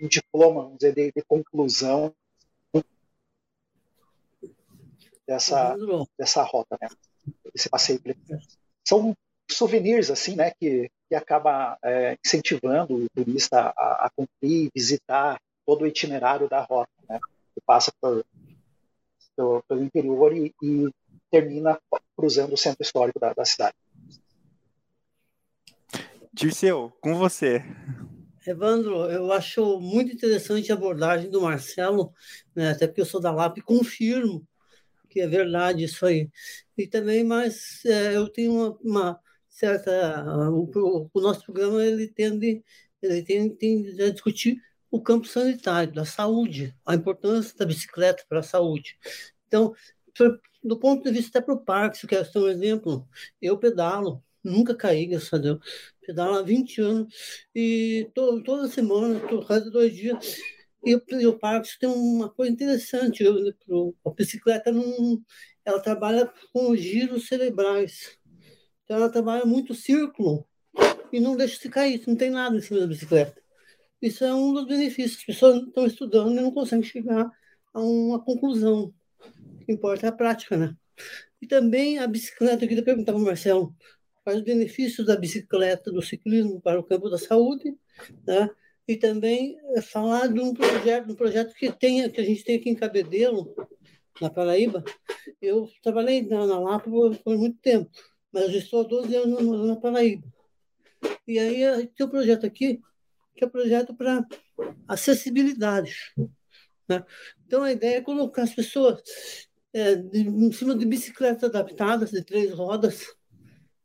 um 0.00 0.08
diploma, 0.08 0.62
vamos 0.62 0.78
dizer, 0.78 0.94
de, 0.94 1.12
de 1.12 1.22
conclusão 1.22 2.14
dessa, 5.28 5.76
dessa 6.18 6.42
rota, 6.42 6.78
né? 6.80 6.88
Esse 7.54 7.68
passeio. 7.68 8.00
São 8.82 9.14
souvenirs, 9.50 10.10
assim, 10.10 10.34
né? 10.34 10.52
Que, 10.58 10.90
que 11.06 11.14
acaba 11.14 11.78
é, 11.84 12.16
incentivando 12.24 12.94
o 12.94 13.06
turista 13.10 13.74
a, 13.76 14.06
a 14.06 14.10
cumprir, 14.16 14.70
visitar 14.74 15.38
todo 15.66 15.82
o 15.82 15.86
itinerário 15.86 16.48
da 16.48 16.62
rota, 16.62 16.90
né? 17.06 17.20
Que 17.54 17.60
passa 17.60 17.92
por, 18.00 18.24
pelo, 19.36 19.62
pelo 19.68 19.84
interior 19.84 20.34
e, 20.34 20.54
e, 20.62 20.88
termina 21.30 21.78
cruzando 22.16 22.54
o 22.54 22.56
centro 22.56 22.82
histórico 22.82 23.20
da, 23.20 23.34
da 23.34 23.44
cidade. 23.44 23.76
Dirceu, 26.32 26.90
com 27.02 27.14
você. 27.16 27.62
Evandro, 28.46 29.10
eu 29.10 29.30
acho 29.30 29.78
muito 29.78 30.14
interessante 30.14 30.72
a 30.72 30.74
abordagem 30.74 31.30
do 31.30 31.42
Marcelo, 31.42 32.14
né, 32.56 32.70
até 32.70 32.86
porque 32.86 33.02
eu 33.02 33.06
sou 33.06 33.20
da 33.20 33.30
LAP 33.30 33.58
e 33.58 33.62
confirmo 33.62 34.42
que 35.08 35.20
é 35.20 35.26
verdade 35.26 35.84
isso 35.84 36.04
aí. 36.06 36.30
E 36.76 36.86
também, 36.86 37.24
mas 37.24 37.84
é, 37.84 38.16
eu 38.16 38.28
tenho 38.28 38.52
uma, 38.52 38.78
uma 38.82 39.20
certa. 39.48 40.24
O, 40.50 41.10
o, 41.12 41.20
nosso 41.20 41.44
programa 41.44 41.84
ele 41.84 42.08
tende, 42.08 42.62
ele 43.02 43.22
tende, 43.22 43.56
tende 43.56 44.02
a 44.02 44.10
discutir 44.10 44.60
o 44.90 45.02
campo 45.02 45.26
sanitário, 45.26 45.92
da 45.92 46.04
saúde, 46.04 46.74
a 46.86 46.94
importância 46.94 47.56
da 47.56 47.66
bicicleta 47.66 48.24
para 48.28 48.40
a 48.40 48.42
saúde. 48.42 48.98
Então, 49.46 49.74
do 50.62 50.78
ponto 50.78 51.04
de 51.04 51.10
vista 51.10 51.38
até 51.38 51.44
para 51.44 51.54
o 51.54 51.64
parque, 51.64 51.98
se 51.98 52.06
eu 52.06 52.08
quero 52.08 52.24
ser 52.24 52.38
um 52.38 52.48
exemplo, 52.48 53.08
eu 53.40 53.58
pedalo, 53.58 54.22
nunca 54.42 54.74
caí, 54.74 55.06
graças 55.06 55.32
a 55.32 55.38
Deus. 55.38 55.58
Pedalo 56.00 56.38
há 56.38 56.42
20 56.42 56.80
anos 56.80 57.14
e 57.54 58.10
to, 58.14 58.42
toda 58.42 58.68
semana, 58.68 59.20
cada 59.46 59.70
dois 59.70 59.94
dias, 59.94 60.38
e 60.84 60.94
o, 60.94 61.02
e 61.12 61.26
o 61.26 61.38
Parkinson 61.38 61.76
tem 61.80 61.88
uma 61.88 62.28
coisa 62.28 62.52
interessante, 62.52 63.22
eu, 63.22 63.94
a 64.04 64.10
bicicleta 64.10 64.72
não, 64.72 65.22
ela 65.64 65.80
trabalha 65.80 66.32
com 66.52 66.74
giros 66.76 67.26
cerebrais. 67.26 68.18
Então 68.84 68.96
ela 68.96 69.10
trabalha 69.10 69.44
muito 69.44 69.74
círculo 69.74 70.46
e 71.12 71.20
não 71.20 71.36
deixa 71.36 71.60
se 71.60 71.68
cair, 71.68 72.02
não 72.06 72.16
tem 72.16 72.30
nada 72.30 72.56
em 72.56 72.60
cima 72.60 72.80
da 72.80 72.86
bicicleta. 72.86 73.40
Isso 74.00 74.24
é 74.24 74.32
um 74.32 74.52
dos 74.52 74.66
benefícios. 74.66 75.18
As 75.18 75.24
pessoas 75.24 75.62
estão 75.62 75.86
estudando 75.86 76.32
e 76.32 76.40
não 76.40 76.52
conseguem 76.52 76.84
chegar 76.84 77.30
a 77.74 77.80
uma 77.80 78.22
conclusão. 78.22 78.94
O 79.60 79.64
que 79.64 79.72
importa 79.72 80.06
é 80.06 80.08
a 80.08 80.12
prática, 80.12 80.56
né? 80.56 80.74
E 81.42 81.46
também 81.46 81.98
a 81.98 82.06
bicicleta, 82.06 82.64
eu 82.64 82.68
queria 82.68 82.84
perguntar 82.84 83.12
para 83.12 83.20
o 83.20 83.24
Marcelo, 83.24 83.74
quais 84.24 84.38
os 84.38 84.44
benefícios 84.44 85.06
da 85.06 85.16
bicicleta, 85.16 85.90
do 85.90 86.02
ciclismo 86.02 86.60
para 86.60 86.78
o 86.78 86.84
campo 86.84 87.08
da 87.08 87.18
saúde, 87.18 87.76
né? 88.26 88.48
E 88.88 88.96
também 88.96 89.58
eh, 89.76 89.82
falar 89.82 90.28
de 90.28 90.40
um 90.40 90.54
projeto, 90.54 91.12
um 91.12 91.14
projeto 91.14 91.54
que, 91.54 91.70
tem, 91.70 92.10
que 92.10 92.20
a 92.22 92.24
gente 92.24 92.42
tem 92.42 92.56
aqui 92.56 92.70
em 92.70 92.74
Cabedelo, 92.74 93.54
na 94.18 94.30
Paraíba. 94.30 94.82
Eu 95.40 95.68
trabalhei 95.82 96.22
na, 96.22 96.46
na 96.46 96.58
Lapa 96.58 96.90
por, 96.90 97.14
por, 97.18 97.36
muito 97.36 97.58
tempo, 97.60 97.90
mas 98.32 98.50
estou 98.54 98.80
há 98.80 98.84
12 98.84 99.14
anos 99.14 99.44
na, 99.44 99.66
na 99.66 99.76
Paraíba. 99.76 100.26
E 101.26 101.38
aí 101.38 101.62
eh, 101.62 101.86
tem 101.94 102.06
um 102.06 102.08
projeto 102.08 102.46
aqui, 102.46 102.80
que 103.36 103.44
é 103.44 103.46
um 103.46 103.50
projeto 103.50 103.94
para 103.94 104.26
acessibilidade. 104.88 105.94
Né? 106.88 107.04
Então 107.46 107.62
a 107.62 107.70
ideia 107.70 107.98
é 107.98 108.00
colocar 108.00 108.44
as 108.44 108.54
pessoas 108.54 109.02
é, 109.74 109.96
de, 109.96 110.20
em 110.20 110.50
cima 110.50 110.74
de 110.74 110.86
bicicletas 110.86 111.44
adaptadas, 111.44 112.10
de 112.10 112.24
três 112.24 112.50
rodas, 112.54 113.06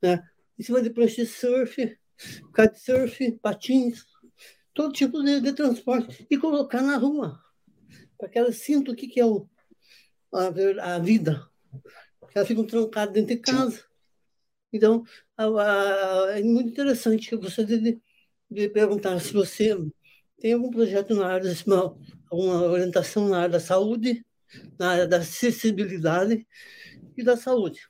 né? 0.01 0.24
em 0.57 0.63
cima 0.63 0.81
de 0.81 0.89
prancha 0.89 1.24
de 1.24 1.27
surf, 1.27 2.00
kitesurf, 2.55 3.31
patins, 3.41 4.05
todo 4.74 4.94
tipo 4.94 5.22
de, 5.24 5.39
de 5.39 5.53
transporte 5.53 6.25
e 6.30 6.38
colocar 6.38 6.82
na 6.82 6.98
rua, 6.98 7.39
para 8.18 8.30
que 8.30 8.38
elas 8.38 8.58
sintam 8.58 8.94
o 8.94 8.98
que, 8.98 9.08
que 9.08 9.20
é 9.20 9.25
o, 9.25 9.48
a, 10.34 10.96
a 10.96 11.00
vida. 11.00 11.48
Que 12.32 12.38
elas 12.38 12.48
ficam 12.48 12.65
trancadas 12.65 13.13
dentro 13.13 13.36
de 13.36 13.42
casa. 13.42 13.84
Então, 14.72 15.03
a, 15.38 15.46
a, 15.46 16.39
é 16.39 16.44
muito 16.44 16.70
interessante. 16.70 17.32
Eu 17.32 17.39
gostaria 17.39 17.77
de, 17.77 18.01
de 18.50 18.70
perguntar 18.70 19.20
se 19.20 19.32
você 19.32 19.77
tem 20.39 20.53
algum 20.53 20.72
projeto 20.72 21.13
na 21.15 21.27
área, 21.27 21.53
uma, 21.68 21.98
alguma 22.30 22.62
orientação 22.63 23.30
na 23.30 23.38
área 23.39 23.50
da 23.50 23.60
saúde, 23.60 24.25
na 24.80 24.92
área 24.92 25.08
da 25.08 25.18
acessibilidade 25.18 26.48
e 27.15 27.24
da 27.24 27.38
saúde. 27.38 27.88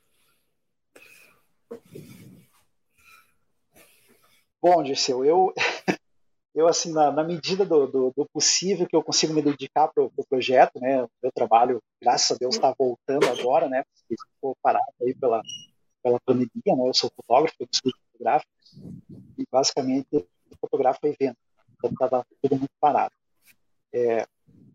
Bom, 4.61 4.83
Dirceu, 4.83 5.25
eu 5.25 5.53
eu 6.55 6.67
assim 6.67 6.91
na, 6.91 7.11
na 7.11 7.23
medida 7.23 7.65
do, 7.65 7.87
do, 7.87 8.13
do, 8.15 8.25
possível 8.31 8.87
que 8.87 8.95
eu 8.95 9.03
consigo 9.03 9.33
me 9.33 9.41
dedicar 9.41 9.87
para 9.87 10.03
o 10.03 10.09
pro 10.11 10.25
projeto, 10.25 10.79
né? 10.79 11.07
Meu 11.21 11.31
trabalho, 11.33 11.81
graças 12.01 12.31
a 12.31 12.39
Deus, 12.39 12.55
está 12.55 12.73
voltando 12.77 13.27
agora, 13.27 13.67
né? 13.67 13.83
Porque 13.83 14.15
ficou 14.35 14.55
parado 14.61 14.85
aí 15.01 15.15
pela 15.15 15.41
pela 16.01 16.19
pandemia, 16.25 16.75
né? 16.75 16.87
Eu 16.87 16.93
sou 16.93 17.09
fotógrafo, 17.15 17.55
eu 17.59 17.67
estudo 17.71 17.95
fotográfico 18.11 18.51
e 19.37 19.45
basicamente 19.51 20.27
fotografo 20.59 20.99
evento, 21.07 21.37
então 21.77 21.91
estava 21.91 22.25
tudo 22.41 22.55
muito 22.57 22.71
parado. 22.79 23.13
É, 23.93 24.25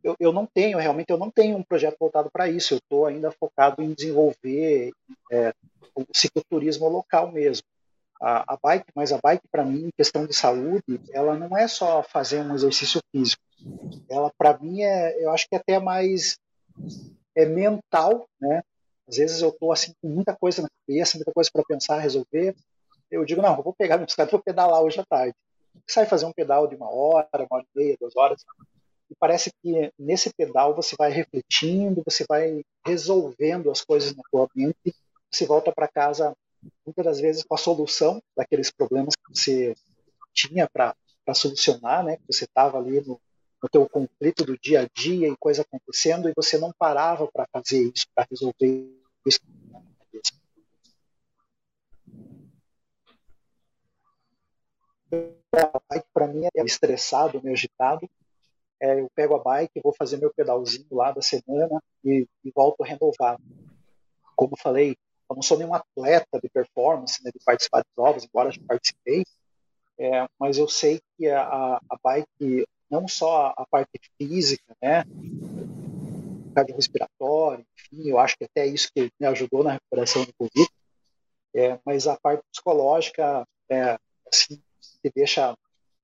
eu, 0.02 0.16
eu 0.18 0.32
não 0.32 0.46
tenho 0.46 0.78
realmente, 0.78 1.10
eu 1.10 1.18
não 1.18 1.30
tenho 1.30 1.56
um 1.56 1.62
projeto 1.62 1.96
voltado 1.98 2.30
para 2.30 2.48
isso. 2.48 2.74
Eu 2.74 2.78
estou 2.78 3.06
ainda 3.06 3.30
focado 3.32 3.82
em 3.82 3.92
desenvolver 3.92 4.92
é, 5.30 5.52
o 5.94 6.04
cicloturismo 6.14 6.88
local 6.88 7.30
mesmo. 7.32 7.66
A, 8.20 8.54
a 8.54 8.58
bike, 8.60 8.90
mas 8.94 9.12
a 9.12 9.18
bike 9.22 9.46
para 9.50 9.64
mim, 9.64 9.90
questão 9.96 10.26
de 10.26 10.34
saúde, 10.34 11.00
ela 11.12 11.36
não 11.36 11.56
é 11.56 11.68
só 11.68 12.02
fazer 12.02 12.40
um 12.40 12.54
exercício 12.54 13.00
físico. 13.12 13.42
Ela 14.10 14.32
para 14.36 14.58
mim 14.58 14.82
é, 14.82 15.22
eu 15.22 15.30
acho 15.30 15.48
que 15.48 15.54
é 15.54 15.58
até 15.58 15.78
mais 15.78 16.38
é 17.34 17.44
mental, 17.44 18.28
né? 18.40 18.62
Às 19.08 19.16
vezes 19.16 19.40
eu 19.40 19.52
tô 19.52 19.72
assim 19.72 19.92
com 20.02 20.08
muita 20.08 20.36
coisa 20.36 20.62
na 20.62 20.68
cabeça, 20.86 21.16
muita 21.16 21.32
coisa 21.32 21.50
para 21.52 21.64
pensar, 21.64 21.98
resolver. 21.98 22.54
Eu 23.10 23.24
digo 23.24 23.40
não, 23.40 23.62
vou 23.62 23.72
pegar 23.72 23.96
minha 23.96 24.06
bicicleta, 24.06 24.32
vou 24.32 24.42
pedalar 24.42 24.82
hoje 24.82 25.00
à 25.00 25.04
tarde. 25.04 25.34
Sai 25.86 26.04
fazer 26.04 26.26
um 26.26 26.32
pedal 26.32 26.66
de 26.66 26.76
uma 26.76 26.90
hora, 26.90 27.28
uma 27.34 27.46
hora 27.50 27.64
e 27.74 27.78
meia, 27.78 27.96
duas 27.98 28.16
horas. 28.16 28.44
E 29.10 29.14
parece 29.18 29.50
que 29.62 29.90
nesse 29.98 30.30
pedal 30.34 30.74
você 30.74 30.94
vai 30.98 31.10
refletindo, 31.10 32.02
você 32.04 32.24
vai 32.28 32.62
resolvendo 32.84 33.70
as 33.70 33.80
coisas 33.80 34.14
na 34.14 34.22
sua 34.30 34.46
mente. 34.54 34.94
Você 35.32 35.46
volta 35.46 35.72
para 35.72 35.88
casa 35.88 36.34
muitas 36.88 37.04
das 37.04 37.20
vezes 37.20 37.44
com 37.44 37.54
a 37.54 37.58
solução 37.58 38.22
daqueles 38.34 38.70
problemas 38.70 39.14
que 39.14 39.36
você 39.36 39.74
tinha 40.32 40.66
para 40.68 40.94
solucionar, 41.34 42.02
né? 42.02 42.16
Que 42.16 42.32
você 42.32 42.44
estava 42.44 42.78
ali 42.78 43.00
no, 43.02 43.20
no 43.62 43.68
teu 43.68 43.86
conflito 43.88 44.44
do 44.44 44.58
dia 44.58 44.80
a 44.80 44.88
dia 44.94 45.28
e 45.28 45.36
coisa 45.36 45.62
acontecendo 45.62 46.28
e 46.28 46.32
você 46.34 46.56
não 46.56 46.72
parava 46.78 47.28
para 47.30 47.46
fazer 47.52 47.92
isso, 47.94 48.06
para 48.14 48.26
resolver 48.30 48.90
isso. 49.26 49.40
A 55.52 55.80
bike 55.90 56.08
para 56.12 56.26
mim 56.26 56.46
é 56.46 56.64
estressado, 56.64 57.42
meio 57.42 57.54
agitado. 57.54 58.08
É, 58.80 59.00
eu 59.00 59.10
pego 59.14 59.34
a 59.34 59.42
bike, 59.42 59.80
vou 59.82 59.92
fazer 59.92 60.16
meu 60.16 60.32
pedalzinho 60.32 60.86
lá 60.92 61.12
da 61.12 61.20
semana 61.20 61.82
e, 62.02 62.26
e 62.44 62.50
volto 62.54 62.82
renovado. 62.82 63.42
Como 64.36 64.56
falei, 64.56 64.96
eu 65.28 65.36
não 65.36 65.42
sou 65.42 65.58
nenhum 65.58 65.74
atleta 65.74 66.40
de 66.40 66.48
performance, 66.48 67.22
né, 67.22 67.30
de 67.30 67.44
participar 67.44 67.80
de 67.80 67.88
provas, 67.94 68.24
embora 68.24 68.50
já 68.50 68.60
participei, 68.66 69.24
é, 69.98 70.26
mas 70.38 70.56
eu 70.58 70.68
sei 70.68 71.00
que 71.16 71.28
a, 71.28 71.76
a 71.76 71.98
bike, 72.02 72.66
não 72.90 73.06
só 73.06 73.52
a, 73.56 73.66
parte 73.66 74.00
física, 74.16 74.76
né, 74.80 75.04
cardiorrespiratório, 76.54 77.64
enfim, 77.76 78.08
eu 78.08 78.18
acho 78.18 78.36
que 78.36 78.44
até 78.44 78.66
isso 78.66 78.90
que 78.94 79.10
me 79.20 79.26
ajudou 79.26 79.62
na 79.62 79.72
recuperação 79.72 80.24
do 80.24 80.32
Covid, 80.34 80.70
é, 81.54 81.78
mas 81.84 82.06
a 82.06 82.16
parte 82.16 82.42
psicológica, 82.52 83.46
é, 83.70 83.98
assim, 84.32 84.62
te 84.80 85.12
deixa 85.14 85.56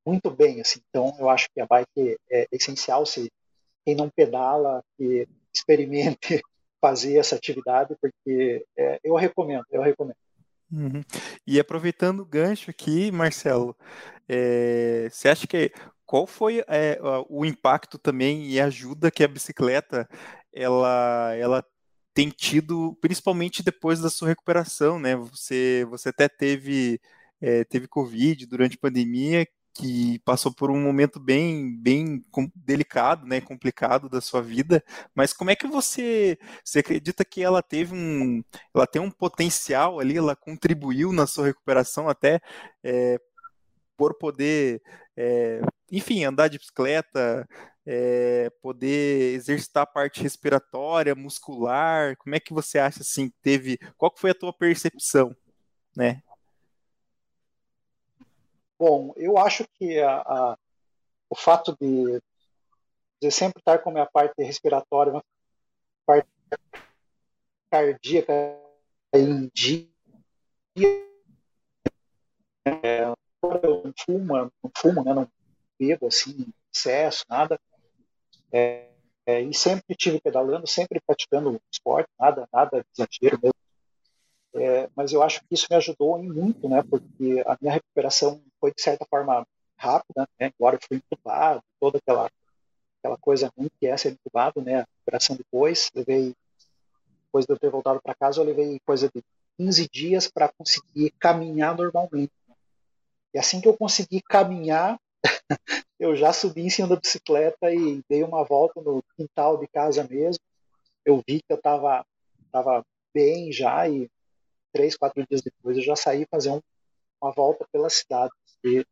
muito 0.05 0.31
bem, 0.31 0.61
assim, 0.61 0.81
então 0.89 1.17
eu 1.19 1.31
acho 1.31 1.49
que 1.55 1.61
a 1.61 1.67
bike 1.67 2.19
é 2.31 2.47
essencial 2.53 3.07
se 3.07 3.31
quem 3.85 3.95
não 3.95 4.11
pedala, 4.11 4.83
que 4.97 5.29
experimente 5.55 6.43
fazer 6.85 7.17
essa 7.17 7.35
atividade, 7.35 7.97
porque 7.99 8.63
é, 8.77 9.01
eu 9.03 9.15
recomendo, 9.15 9.65
eu 9.71 9.81
recomendo. 9.81 10.19
Uhum. 10.71 11.03
E 11.47 11.59
aproveitando 11.59 12.21
o 12.21 12.27
gancho 12.27 12.71
aqui, 12.71 13.11
Marcelo, 13.11 13.75
é, 14.29 15.09
você 15.11 15.31
acha 15.31 15.47
que 15.47 15.73
qual 16.05 16.27
foi 16.27 16.63
é, 16.69 16.99
o 17.31 17.43
impacto 17.43 17.97
também 17.97 18.47
e 18.51 18.61
ajuda 18.61 19.11
que 19.11 19.25
a 19.25 19.29
bicicleta 19.29 20.07
ela, 20.53 21.35
ela 21.37 21.65
tem 22.13 22.29
tido, 22.29 22.95
principalmente 23.01 23.63
depois 23.63 23.99
da 24.01 24.11
sua 24.11 24.29
recuperação, 24.29 24.99
né? 24.99 25.17
Você, 25.17 25.87
você 25.89 26.11
até 26.11 26.29
teve, 26.29 27.01
é, 27.41 27.65
teve 27.65 27.89
Covid 27.89 28.45
durante 28.45 28.77
a 28.77 28.81
pandemia, 28.81 29.47
que 29.75 30.21
passou 30.21 30.55
por 30.55 30.71
um 30.71 30.81
momento 30.81 31.19
bem, 31.19 31.77
bem 31.77 32.25
delicado, 32.55 33.27
né, 33.27 33.41
complicado 33.41 34.09
da 34.09 34.21
sua 34.21 34.41
vida. 34.41 34.83
Mas 35.15 35.33
como 35.33 35.51
é 35.51 35.57
que 35.57 35.67
você, 35.67 36.39
você 36.65 36.79
acredita 36.79 37.25
que 37.25 37.43
ela 37.43 37.63
teve 37.63 37.95
um, 37.95 38.43
ela 38.75 38.87
tem 38.87 39.03
um 39.03 39.11
potencial 39.11 39.99
ali, 39.99 40.17
ela 40.17 40.37
contribuiu 40.37 41.13
na 41.13 41.27
sua 41.27 41.47
recuperação 41.47 42.09
até 42.09 42.41
é, 42.85 43.19
por 43.97 44.15
poder, 44.15 44.81
é, 45.17 45.61
enfim, 45.91 46.25
andar 46.25 46.49
de 46.49 46.59
bicicleta, 46.59 47.47
é, 47.87 48.51
poder 48.63 49.35
exercitar 49.35 49.83
a 49.83 49.87
parte 49.87 50.23
respiratória, 50.23 51.15
muscular. 51.15 52.17
Como 52.19 52.35
é 52.35 52.41
que 52.41 52.55
você 52.55 52.79
acha 52.79 53.01
assim? 53.03 53.31
Teve, 53.43 53.79
qual 53.97 54.13
foi 54.17 54.31
a 54.31 54.35
tua 54.35 54.53
percepção, 54.53 55.35
né? 55.97 56.23
Bom, 58.87 59.15
eu 59.17 59.39
acho 59.39 59.67
que 59.79 59.99
a, 59.99 60.21
a, 60.21 60.59
o 61.31 61.35
fato 61.35 61.75
de, 61.81 62.21
de, 63.19 63.31
sempre 63.31 63.59
estar 63.59 63.79
com 63.79 63.89
a 63.89 63.93
minha 63.95 64.05
parte 64.05 64.35
respiratória, 64.43 65.23
parte 66.05 66.29
cardíaca 67.71 68.61
em 69.15 69.49
dia, 69.55 69.89
é, 72.67 73.05
eu 73.05 73.85
não 73.85 73.95
fumo, 74.05 74.35
não 74.37 74.71
fumo, 74.77 75.03
né, 75.03 75.15
não 75.15 75.33
bebo 75.79 76.09
assim, 76.09 76.53
excesso, 76.71 77.25
nada. 77.27 77.59
É, 78.53 78.91
é, 79.25 79.41
e 79.41 79.55
sempre 79.55 79.87
estive 79.89 80.21
pedalando, 80.21 80.67
sempre 80.67 81.01
praticando 81.07 81.59
esporte, 81.73 82.11
nada, 82.21 82.47
nada 82.53 82.83
de 82.83 83.03
exagero 83.03 83.41
mesmo. 83.43 83.55
É, 84.57 84.91
mas 84.95 85.11
eu 85.11 85.23
acho 85.23 85.41
que 85.41 85.55
isso 85.55 85.67
me 85.71 85.77
ajudou 85.77 86.19
em 86.19 86.29
muito, 86.29 86.69
né? 86.69 86.83
Porque 86.83 87.43
a 87.47 87.57
minha 87.63 87.73
recuperação 87.73 88.41
foi 88.65 88.73
de 88.73 88.81
certa 88.81 89.05
forma 89.05 89.47
rápida, 89.77 90.27
né? 90.41 90.51
Embora 90.59 90.77
eu 90.77 90.81
fui 90.89 91.03
toda 91.79 91.99
aquela 91.99 92.31
aquela 92.99 93.19
coisa 93.19 93.53
ruim 93.55 93.69
que 93.79 93.87
é 93.87 93.95
ser 93.95 94.13
entubado, 94.13 94.63
né? 94.63 94.77
A 94.77 94.87
recuperação 94.87 95.37
depois, 95.37 95.91
levei 95.95 96.35
depois 97.27 97.45
de 97.45 97.53
eu 97.53 97.59
ter 97.59 97.69
voltado 97.69 98.01
para 98.01 98.15
casa, 98.15 98.41
eu 98.41 98.45
levei 98.45 98.81
coisa 98.87 99.11
de 99.15 99.23
15 99.59 99.87
dias 99.93 100.29
para 100.29 100.49
conseguir 100.49 101.11
caminhar 101.19 101.77
normalmente. 101.77 102.33
E 103.35 103.39
assim 103.39 103.61
que 103.61 103.69
eu 103.69 103.77
consegui 103.77 104.23
caminhar, 104.23 104.99
eu 106.01 106.17
já 106.17 106.33
subi 106.33 106.63
em 106.63 106.71
cima 106.71 106.89
da 106.89 106.97
bicicleta 106.97 107.71
e 107.71 108.03
dei 108.09 108.23
uma 108.23 108.43
volta 108.45 108.81
no 108.81 109.03
quintal 109.15 109.59
de 109.59 109.67
casa 109.67 110.05
mesmo. 110.05 110.43
Eu 111.05 111.23
vi 111.29 111.43
que 111.43 111.53
eu 111.53 111.57
estava 111.57 112.03
tava 112.51 112.83
bem 113.13 113.53
já 113.53 113.87
e 113.87 114.09
três, 114.73 114.97
quatro 114.97 115.23
dias 115.29 115.43
depois, 115.43 115.77
eu 115.77 115.83
já 115.83 115.95
saí 115.95 116.25
fazer 116.31 116.51
um, 116.51 116.61
uma 117.21 117.31
volta 117.31 117.67
pela 117.71 117.91
cidade 117.91 118.33
de, 118.65 118.87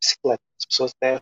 bicicleta. 0.00 0.42
As 0.58 0.66
pessoas 0.66 0.94
até 0.96 1.20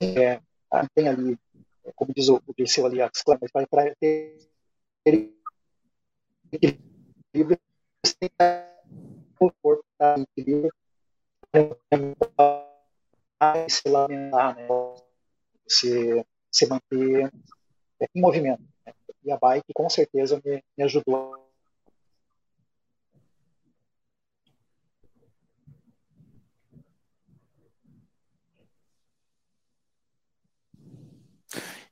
é, 0.00 0.40
tem 0.94 1.08
ali, 1.08 1.38
como 1.96 2.12
diz 2.14 2.28
o, 2.28 2.42
o 2.46 2.54
Dirceu 2.54 2.86
ali, 2.86 3.00
a 3.00 3.08
bicicleta, 3.08 3.46
mas 3.54 3.66
para 3.66 3.94
ter 3.96 4.38
equilíbrio, 6.52 7.58
você 8.04 8.14
tem 8.18 8.30
conforto, 9.38 9.84
estar 9.92 10.18
em 10.18 10.22
equilíbrio, 10.22 10.72
se 13.68 13.88
lamentar, 13.88 14.56
né? 14.56 14.66
Se, 15.72 16.24
se 16.50 16.66
manter 16.66 17.32
em 18.14 18.20
movimento. 18.20 18.62
Né? 18.86 18.92
E 19.24 19.32
a 19.32 19.38
bike 19.38 19.72
com 19.74 19.88
certeza 19.88 20.40
me, 20.44 20.62
me 20.76 20.84
ajudou 20.84 21.40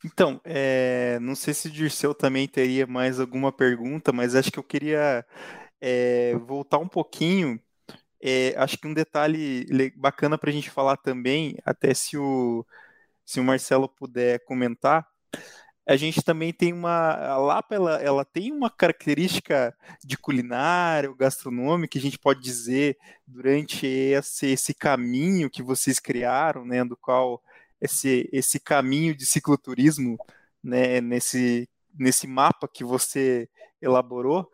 Então, 0.02 0.40
é, 0.44 1.18
não 1.20 1.34
sei 1.34 1.52
se 1.52 1.68
o 1.68 1.70
Dirceu 1.70 2.14
também 2.14 2.48
teria 2.48 2.86
mais 2.86 3.20
alguma 3.20 3.52
pergunta, 3.52 4.12
mas 4.12 4.34
acho 4.34 4.50
que 4.50 4.58
eu 4.58 4.64
queria 4.64 5.24
é, 5.78 6.34
voltar 6.36 6.78
um 6.78 6.88
pouquinho 6.88 7.60
é, 8.22 8.54
acho 8.58 8.76
que 8.78 8.86
um 8.86 8.92
detalhe 8.94 9.66
bacana 9.96 10.36
para 10.36 10.50
a 10.50 10.52
gente 10.52 10.70
falar 10.70 10.96
também, 10.98 11.56
até 11.64 11.94
se 11.94 12.18
o, 12.18 12.66
se 13.30 13.38
o 13.38 13.44
Marcelo 13.44 13.88
puder 13.88 14.44
comentar, 14.44 15.06
a 15.86 15.94
gente 15.94 16.20
também 16.20 16.52
tem 16.52 16.72
uma. 16.72 17.12
A 17.12 17.38
Lapa 17.38 17.76
ela, 17.76 18.02
ela 18.02 18.24
tem 18.24 18.50
uma 18.50 18.68
característica 18.68 19.72
de 20.04 20.18
culinária, 20.18 21.14
gastronômica, 21.16 21.92
que 21.92 21.98
a 21.98 22.00
gente 22.00 22.18
pode 22.18 22.40
dizer 22.40 22.98
durante 23.24 23.86
esse, 23.86 24.48
esse 24.48 24.74
caminho 24.74 25.48
que 25.48 25.62
vocês 25.62 26.00
criaram, 26.00 26.64
né, 26.64 26.84
do 26.84 26.96
qual 26.96 27.40
esse, 27.80 28.28
esse 28.32 28.58
caminho 28.58 29.14
de 29.14 29.24
cicloturismo, 29.24 30.18
né, 30.60 31.00
nesse, 31.00 31.68
nesse 31.96 32.26
mapa 32.26 32.66
que 32.66 32.82
você 32.82 33.48
elaborou, 33.80 34.50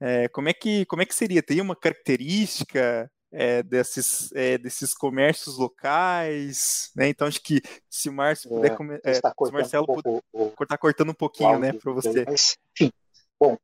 é, 0.00 0.28
como, 0.28 0.48
é 0.48 0.54
que, 0.54 0.86
como 0.86 1.02
é 1.02 1.06
que 1.06 1.14
seria? 1.14 1.42
Tem 1.42 1.60
uma 1.60 1.76
característica 1.76 3.10
é, 3.34 3.62
desses, 3.62 4.32
é, 4.32 4.56
desses 4.56 4.94
comércios 4.94 5.58
locais? 5.58 6.90
Né? 6.94 7.08
Então, 7.08 7.26
acho 7.26 7.42
que 7.42 7.60
se 7.90 8.08
o 8.08 8.12
Márcio 8.12 8.48
puder. 8.48 8.72
É, 8.72 8.76
come... 8.76 9.00
É, 9.04 9.14
se 9.14 9.20
o 9.20 9.52
Marcelo 9.52 9.86
um 9.88 9.94
puder 9.94 10.22
cortar 10.56 10.78
cortando 10.78 11.10
um 11.10 11.14
pouquinho 11.14 11.58
né, 11.58 11.72
para 11.72 11.92
você. 11.92 12.24
Mas, 12.24 12.56
enfim, 12.72 12.92
bom, 13.38 13.56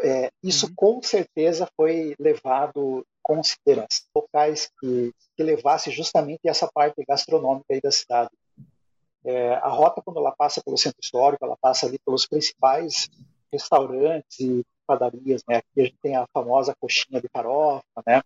é, 0.00 0.30
isso 0.42 0.66
uhum. 0.66 0.72
com 0.74 1.02
certeza 1.02 1.68
foi 1.76 2.14
levado 2.18 3.00
em 3.00 3.04
consideração 3.22 4.06
locais 4.14 4.70
que, 4.80 5.12
que 5.36 5.42
levasse 5.42 5.90
justamente 5.90 6.40
essa 6.46 6.68
parte 6.72 7.04
gastronômica 7.06 7.66
aí 7.70 7.80
da 7.80 7.92
cidade. 7.92 8.30
É, 9.24 9.54
a 9.54 9.68
rota, 9.68 10.00
quando 10.02 10.18
ela 10.18 10.34
passa 10.34 10.62
pelo 10.62 10.78
centro 10.78 11.00
histórico, 11.02 11.44
ela 11.44 11.56
passa 11.60 11.86
ali 11.86 11.98
pelos 11.98 12.26
principais 12.26 13.08
restaurantes 13.52 14.40
e 14.40 14.64
padarias, 14.86 15.42
né? 15.46 15.56
Aqui 15.56 15.80
a 15.80 15.84
gente 15.84 15.98
tem 16.00 16.16
a 16.16 16.26
famosa 16.32 16.74
coxinha 16.80 17.20
de 17.20 17.28
farofa, 17.28 17.82
né? 18.06 18.22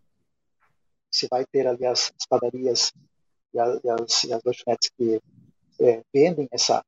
Você 1.12 1.28
vai 1.30 1.44
ter 1.46 1.66
ali 1.66 1.86
as, 1.86 2.12
as 2.18 2.26
padarias 2.26 2.92
e, 3.52 3.58
a, 3.58 3.80
e, 3.84 3.88
as, 3.88 4.24
as 4.24 4.42
lanchonetes 4.44 4.90
que 4.96 5.20
é, 5.80 6.02
vendem 6.12 6.48
essa, 6.50 6.84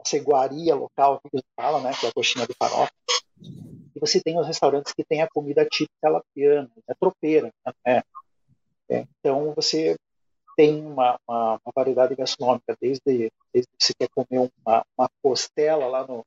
essa 0.00 0.16
iguaria 0.16 0.74
local 0.74 1.20
que 1.20 1.28
eles 1.32 1.44
falam, 1.56 1.82
né? 1.82 1.92
Que 1.98 2.06
é 2.06 2.08
a 2.08 2.12
coxinha 2.12 2.46
de 2.46 2.54
farofa. 2.54 2.92
E 3.94 4.00
você 4.00 4.20
tem 4.20 4.38
os 4.38 4.46
restaurantes 4.46 4.92
que 4.92 5.04
tem 5.04 5.22
a 5.22 5.28
comida 5.28 5.66
típica 5.66 6.08
lapiana, 6.08 6.70
né, 6.88 6.94
tropeira, 6.98 7.52
né? 7.86 8.02
É, 8.88 9.06
então 9.18 9.52
você 9.54 9.96
tem 10.56 10.84
uma, 10.84 11.18
uma, 11.26 11.52
uma, 11.54 11.72
variedade 11.74 12.14
gastronômica, 12.14 12.76
desde, 12.80 13.32
desde 13.52 13.70
você 13.78 13.92
quer 13.98 14.08
comer 14.08 14.50
uma, 14.64 14.84
uma 14.96 15.08
costela 15.22 15.86
lá 15.86 16.06
no 16.06 16.24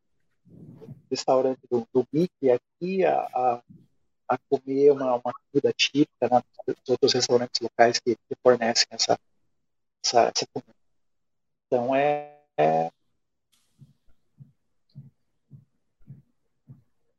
restaurante 1.10 1.62
do, 1.70 1.88
do 1.94 2.06
Mickey, 2.12 2.52
aqui 2.52 3.06
a, 3.06 3.22
a, 3.34 3.62
a 4.28 4.38
comer 4.50 4.92
uma, 4.92 5.16
uma 5.16 5.34
comida 5.34 5.74
típica 5.74 6.30
né, 6.30 6.44
dos 6.68 6.90
outros 6.90 7.14
restaurantes 7.14 7.62
locais 7.62 8.00
que, 8.00 8.16
que 8.16 8.36
fornecem 8.44 8.88
essa, 8.92 9.20
essa, 10.04 10.32
essa, 10.36 10.48
comida. 10.54 10.76
Então 11.66 11.96
é, 11.96 12.40
é, 12.58 12.92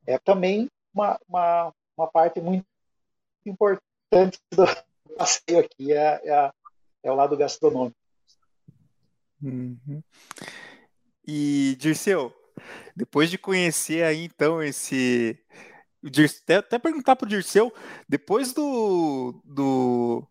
é 0.06 0.18
também 0.18 0.70
uma, 0.92 1.18
uma, 1.28 1.74
uma 1.96 2.06
parte 2.08 2.40
muito 2.40 2.66
importante 3.46 4.38
do 4.50 4.64
passeio 5.16 5.60
aqui, 5.60 5.92
é, 5.92 6.20
é 6.24 6.52
é 7.02 7.10
o 7.10 7.14
lado 7.14 7.36
gastronômico. 7.36 7.96
Uhum. 9.42 10.02
E, 11.26 11.76
Dirceu, 11.78 12.34
depois 12.94 13.30
de 13.30 13.38
conhecer 13.38 14.04
aí 14.04 14.24
então 14.24 14.62
esse. 14.62 15.38
Até, 16.04 16.56
até 16.56 16.78
perguntar 16.78 17.16
pro 17.16 17.28
Dirceu, 17.28 17.72
depois 18.08 18.52
do, 18.52 19.40
do, 19.44 20.26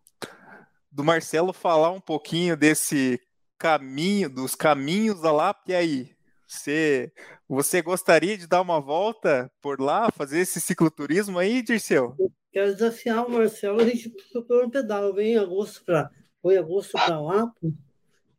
do 0.90 1.04
Marcelo 1.04 1.52
falar 1.52 1.90
um 1.90 2.00
pouquinho 2.00 2.56
desse 2.56 3.20
caminho, 3.58 4.30
dos 4.30 4.54
caminhos 4.54 5.20
da 5.20 5.32
Lapa, 5.32 5.62
e 5.68 5.74
aí? 5.74 6.18
Você, 6.46 7.12
você 7.46 7.82
gostaria 7.82 8.38
de 8.38 8.46
dar 8.46 8.62
uma 8.62 8.80
volta 8.80 9.52
por 9.60 9.78
lá, 9.80 10.10
fazer 10.10 10.38
esse 10.38 10.60
cicloturismo 10.60 11.38
aí, 11.38 11.60
Dirceu? 11.60 12.16
Quero 12.50 12.72
desafiar 12.72 13.26
o 13.26 13.30
Marcelo, 13.30 13.80
a 13.80 13.84
gente 13.84 14.08
propõe 14.32 14.64
um 14.64 14.70
pedal, 14.70 15.12
vem 15.12 15.34
em 15.34 15.38
agosto 15.38 15.84
para 15.84 16.10
foi 16.40 16.56
agosto 16.56 16.92
para 16.92 17.20
lá, 17.20 17.52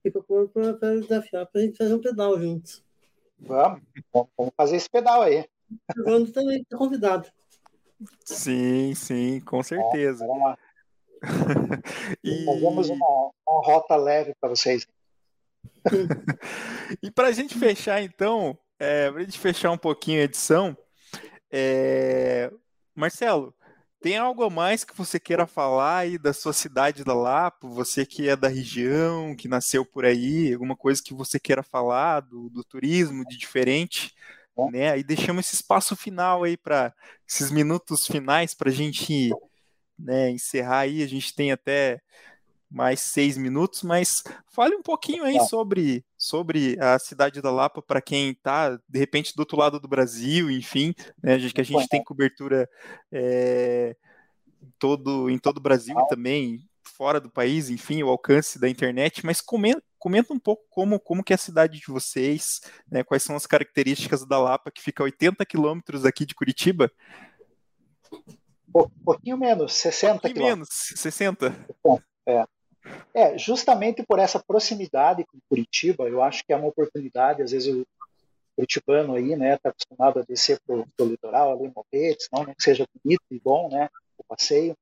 e 0.04 0.10
procurou 0.10 0.48
para 0.48 1.00
desafiar 1.00 1.46
para 1.46 1.62
a 1.62 1.64
gente 1.64 1.78
fazer 1.78 1.94
um 1.94 2.02
pedal 2.02 2.40
juntos. 2.40 2.84
Vamos, 3.38 3.82
vamos 4.12 4.54
fazer 4.56 4.78
esse 4.78 4.90
pedal 4.90 5.22
aí. 5.22 5.46
Vamos 6.04 6.32
também 6.32 6.62
está 6.62 6.78
convidado. 6.78 7.30
Sim, 8.24 8.94
sim, 8.96 9.40
com 9.42 9.62
certeza. 9.62 10.26
vamos 10.26 10.44
lá. 10.44 10.58
e... 12.24 12.46
Fazemos 12.46 12.90
uma, 12.90 13.32
uma 13.48 13.66
rota 13.66 13.96
leve 13.96 14.34
para 14.40 14.50
vocês. 14.50 14.88
e 17.04 17.12
para 17.12 17.28
a 17.28 17.32
gente 17.32 17.58
fechar, 17.58 18.02
então, 18.02 18.58
é, 18.80 19.12
para 19.12 19.22
a 19.22 19.24
gente 19.24 19.40
fechar 19.40 19.72
um 19.72 19.78
pouquinho 19.78 20.22
a 20.22 20.24
edição, 20.24 20.78
é... 21.52 22.52
Marcelo, 22.96 23.54
tem 24.02 24.18
algo 24.18 24.44
a 24.44 24.50
mais 24.50 24.86
que 24.86 24.96
você 24.96 25.20
queira 25.20 25.46
falar 25.46 25.98
aí 26.00 26.18
da 26.18 26.32
sua 26.32 26.54
cidade 26.54 27.04
da 27.04 27.14
Lapa? 27.14 27.68
Você 27.68 28.06
que 28.06 28.30
é 28.30 28.36
da 28.36 28.48
região, 28.48 29.36
que 29.36 29.48
nasceu 29.48 29.86
por 29.86 30.06
aí, 30.06 30.54
alguma 30.54 30.76
coisa 30.76 31.02
que 31.04 31.14
você 31.14 31.38
queira 31.38 31.62
falar 31.62 32.22
do, 32.22 32.50
do 32.50 32.64
turismo, 32.64 33.26
de 33.26 33.38
diferente? 33.38 34.16
Né? 34.72 34.92
Aí 34.92 35.04
deixamos 35.04 35.46
esse 35.46 35.56
espaço 35.56 35.96
final 35.96 36.44
aí 36.44 36.58
para 36.58 36.94
esses 37.28 37.52
minutos 37.52 38.06
finais 38.08 38.54
para 38.54 38.70
a 38.70 38.74
gente 38.74 39.32
né, 39.98 40.30
encerrar 40.30 40.80
aí. 40.80 41.04
A 41.04 41.08
gente 41.08 41.34
tem 41.36 41.52
até 41.52 42.02
mais 42.70 43.00
seis 43.00 43.36
minutos, 43.36 43.82
mas 43.82 44.24
fale 44.48 44.76
um 44.76 44.84
pouquinho 44.84 45.24
aí 45.24 45.40
sobre, 45.48 46.06
sobre 46.16 46.78
a 46.80 47.00
cidade 47.00 47.42
da 47.42 47.50
Lapa 47.50 47.82
para 47.82 48.00
quem 48.00 48.30
está, 48.30 48.80
de 48.88 49.00
repente, 49.00 49.36
do 49.36 49.40
outro 49.40 49.58
lado 49.58 49.80
do 49.80 49.88
Brasil, 49.88 50.52
enfim, 50.52 50.94
né, 51.22 51.38
que 51.50 51.62
a 51.62 51.64
gente 51.64 51.88
tem 51.88 52.04
cobertura 52.04 52.70
é, 53.12 53.96
todo, 54.78 55.30
em 55.30 55.40
todo 55.40 55.58
o 55.58 55.62
Brasil 55.62 55.96
também, 56.08 56.60
fora 56.84 57.20
do 57.20 57.30
país, 57.30 57.70
enfim, 57.70 58.04
o 58.04 58.10
alcance 58.10 58.60
da 58.60 58.70
internet, 58.70 59.26
mas 59.26 59.42
comenta, 59.42 59.82
comenta 60.00 60.34
um 60.34 60.40
pouco 60.40 60.64
como, 60.70 61.00
como 61.00 61.24
que 61.24 61.34
é 61.34 61.36
a 61.36 61.38
cidade 61.38 61.80
de 61.80 61.88
vocês, 61.88 62.62
né, 62.90 63.04
quais 63.04 63.22
são 63.22 63.36
as 63.36 63.46
características 63.46 64.26
da 64.26 64.40
Lapa, 64.40 64.72
que 64.72 64.82
fica 64.82 65.04
a 65.04 65.06
80 65.06 65.46
quilômetros 65.46 66.06
aqui 66.06 66.26
de 66.26 66.34
Curitiba. 66.34 66.92
Um 68.74 68.88
pouquinho 69.04 69.38
menos, 69.38 69.74
60 69.74 70.14
um 70.14 70.20
pouquinho 70.20 70.46
menos, 70.46 70.70
60. 70.72 71.54
É. 72.26 72.46
É, 73.14 73.38
justamente 73.38 74.04
por 74.04 74.20
essa 74.20 74.40
proximidade 74.40 75.26
com 75.26 75.38
Curitiba, 75.50 76.08
eu 76.08 76.24
acho 76.24 76.44
que 76.46 76.54
é 76.54 76.56
uma 76.56 76.70
oportunidade, 76.70 77.44
às 77.44 77.52
vezes 77.52 77.76
o 77.76 77.86
curitibano 78.56 79.16
aí, 79.16 79.36
né, 79.36 79.56
está 79.56 79.70
acostumado 79.70 80.20
a 80.20 80.24
descer 80.24 80.60
pro, 80.66 80.86
pro 80.96 81.06
litoral, 81.06 81.52
ali 81.52 81.66
em 81.66 81.74
Morretes, 81.76 82.28
não, 82.32 82.44
não 82.44 82.54
que 82.54 82.64
seja 82.64 82.86
bonito 83.04 83.24
e 83.32 83.40
bom, 83.40 83.70
né, 83.70 83.90
o 84.18 84.24
passeio, 84.24 84.76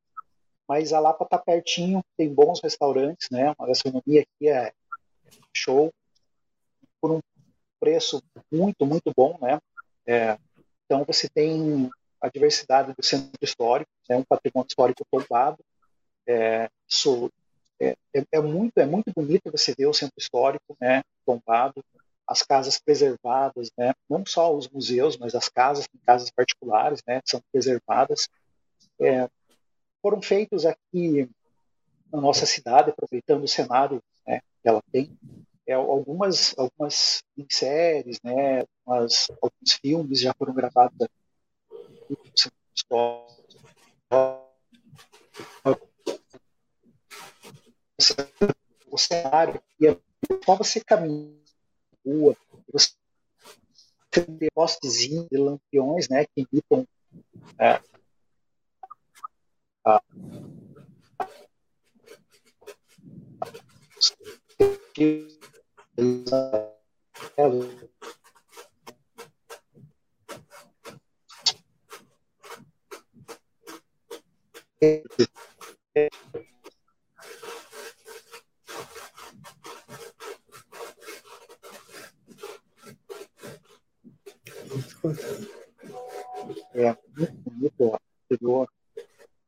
mas 0.68 0.94
a 0.94 1.00
Lapa 1.00 1.24
está 1.24 1.38
pertinho, 1.38 2.04
tem 2.18 2.34
bons 2.34 2.60
restaurantes, 2.62 3.30
né, 3.32 3.54
uma 3.58 3.68
gastronomia 3.68 4.22
aqui 4.22 4.50
é 4.50 4.72
show, 5.58 5.92
por 7.02 7.12
um 7.12 7.20
preço 7.80 8.22
muito, 8.52 8.86
muito 8.86 9.12
bom, 9.16 9.38
né, 9.42 9.60
é, 10.06 10.38
então 10.86 11.04
você 11.06 11.28
tem 11.30 11.90
a 12.22 12.30
diversidade 12.30 12.94
do 12.94 13.06
centro 13.06 13.32
histórico, 13.42 13.90
é 14.10 14.14
né, 14.14 14.20
um 14.20 14.24
patrimônio 14.24 14.68
histórico 14.68 15.06
tombado, 15.12 15.58
é, 16.28 16.70
isso 16.88 17.32
é, 17.80 17.96
é, 18.14 18.24
é, 18.32 18.42
muito 18.42 18.78
é 18.78 18.86
muito 18.86 19.12
bonito 19.16 19.52
você 19.52 19.74
ver 19.78 19.86
o 19.86 19.94
centro 19.94 20.16
histórico 20.18 20.76
né? 20.80 21.04
Tombado 21.26 21.84
as 22.28 22.42
casas 22.42 22.80
preservadas 22.80 23.70
né? 23.78 23.94
Não 24.10 24.26
só 24.26 24.54
os 24.54 24.68
museus 24.68 25.18
mas 25.18 25.36
as 25.36 25.48
casas 25.48 25.88
casas 26.06 26.30
particulares 26.32 27.02
né? 27.08 27.22
São 27.26 27.42
preservadas. 27.52 28.28
É, 29.00 29.30
foram 30.02 30.22
feitos 30.22 30.66
aqui 30.66 31.30
na 32.12 32.20
nossa 32.20 32.46
cidade 32.46 32.90
aproveitando 32.90 33.44
o 33.44 33.48
cenário 33.48 34.02
né, 34.26 34.40
que 34.62 34.68
ela 34.68 34.82
tem 34.92 35.18
é, 35.68 35.74
algumas 35.74 36.58
algumas 36.58 37.24
séries 37.50 38.20
né 38.24 38.64
algumas, 38.86 39.28
alguns 39.42 39.74
filmes 39.82 40.20
já 40.22 40.34
foram 40.34 40.54
gravados 40.54 40.98
aqui 41.02 41.18
o 48.90 48.98
cenário 48.98 49.62
e 49.80 49.88
é 49.88 49.98
só 50.44 50.56
você 50.56 50.80
caminhar 50.84 51.30
na 51.30 52.12
rua, 52.12 52.38
você 52.72 52.92
tem 54.10 54.26
postezinhos 54.54 55.28
de 55.30 55.38
lampiões, 55.38 56.10
né, 56.10 56.26
que 56.26 56.48
imitam 56.52 56.88
é, 57.60 57.82
a, 59.86 60.02
é, 65.00 65.37
É 86.74 86.96
muito 87.18 87.34
bonito, 87.44 88.00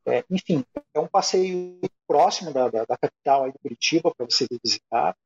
É, 0.06 0.24
enfim, 0.28 0.64
é 0.92 0.98
um 0.98 1.06
passeio 1.06 1.78
próximo 2.08 2.52
da, 2.52 2.68
da, 2.68 2.84
da 2.84 2.96
capital 2.96 3.44
aí 3.44 3.52
de 3.52 3.58
Curitiba 3.58 4.12
para 4.12 4.26
você 4.26 4.46
visitar. 4.64 5.16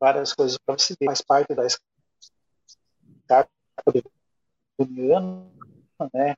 Várias 0.00 0.32
coisas 0.32 0.58
para 0.58 0.78
você 0.78 0.94
ver, 0.98 1.06
faz 1.06 1.20
parte 1.20 1.54
da 1.54 1.64
escada 1.66 3.48
do 4.78 5.14
ano, 5.14 5.52
né? 6.12 6.34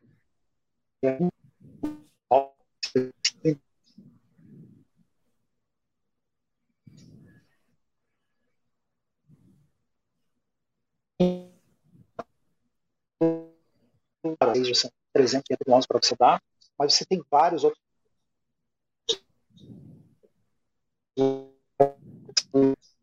300 15.13 15.45
quilômetros 15.47 15.87
para 15.87 16.01
você 16.03 16.17
dar, 16.17 16.43
mas 16.79 16.95
você 16.95 17.05
tem 17.05 17.23
vários 17.31 17.65
outros 17.65 17.83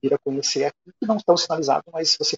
vir 0.01 0.13
a 0.13 0.17
conhecer 0.17 0.65
aqui, 0.65 0.91
que 0.99 1.05
não 1.05 1.17
estão 1.17 1.35
sinalizados, 1.35 1.91
mas 1.91 2.15
você 2.17 2.37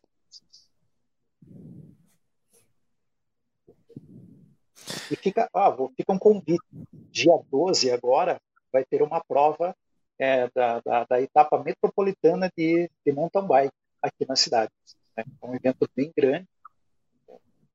E 5.12 5.16
fica, 5.16 5.50
ah, 5.54 5.76
fica 5.96 6.12
um 6.12 6.18
convite. 6.20 6.64
Dia 7.12 7.38
12 7.50 7.92
agora 7.92 8.42
vai 8.72 8.86
ter 8.86 9.02
uma 9.02 9.22
prova 9.22 9.76
é, 10.18 10.50
da, 10.56 10.80
da, 10.80 11.04
da, 11.04 11.22
etapa 11.22 11.62
metropolitana 11.62 12.50
de, 12.56 12.90
de 13.06 13.12
mountain 13.12 13.46
bike 13.46 13.74
aqui 14.02 14.26
na 14.28 14.36
cidade. 14.36 14.72
É 15.18 15.24
um 15.44 15.54
evento 15.56 15.90
bem 15.96 16.12
grande, 16.16 16.48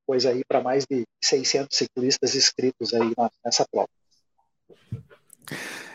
coisa 0.07 0.31
aí 0.31 0.43
para 0.45 0.63
mais 0.63 0.87
de 0.87 1.07
600 1.23 1.77
ciclistas 1.77 2.35
inscritos 2.35 2.95
aí 2.95 3.13
nessa 3.45 3.67
prova. 3.71 3.89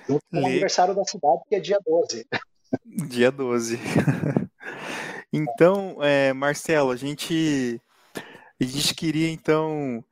Junto 0.08 0.24
com 0.30 0.42
o 0.42 0.46
aniversário 0.46 0.94
da 0.94 1.06
cidade, 1.06 1.42
que 1.48 1.56
é 1.56 1.60
dia 1.60 1.80
12. 1.84 2.28
Dia 2.86 3.32
12. 3.32 3.78
então, 5.32 5.98
é, 6.02 6.32
Marcelo, 6.34 6.92
a 6.92 6.96
gente, 6.96 7.82
a 8.60 8.64
gente 8.64 8.96
queria 8.96 9.30
então 9.30 10.04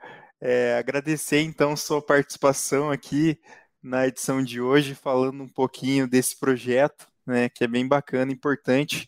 é, 0.42 0.78
agradecer 0.78 1.42
então 1.42 1.76
sua 1.76 2.02
participação 2.02 2.92
aqui 2.92 3.40
na 3.82 4.08
edição 4.08 4.44
de 4.44 4.60
hoje, 4.60 4.94
falando 4.94 5.44
um 5.44 5.48
pouquinho 5.48 6.08
desse 6.08 6.38
projeto, 6.38 7.08
né, 7.26 7.48
que 7.48 7.64
é 7.64 7.68
bem 7.68 7.88
bacana, 7.88 8.32
importante 8.32 9.08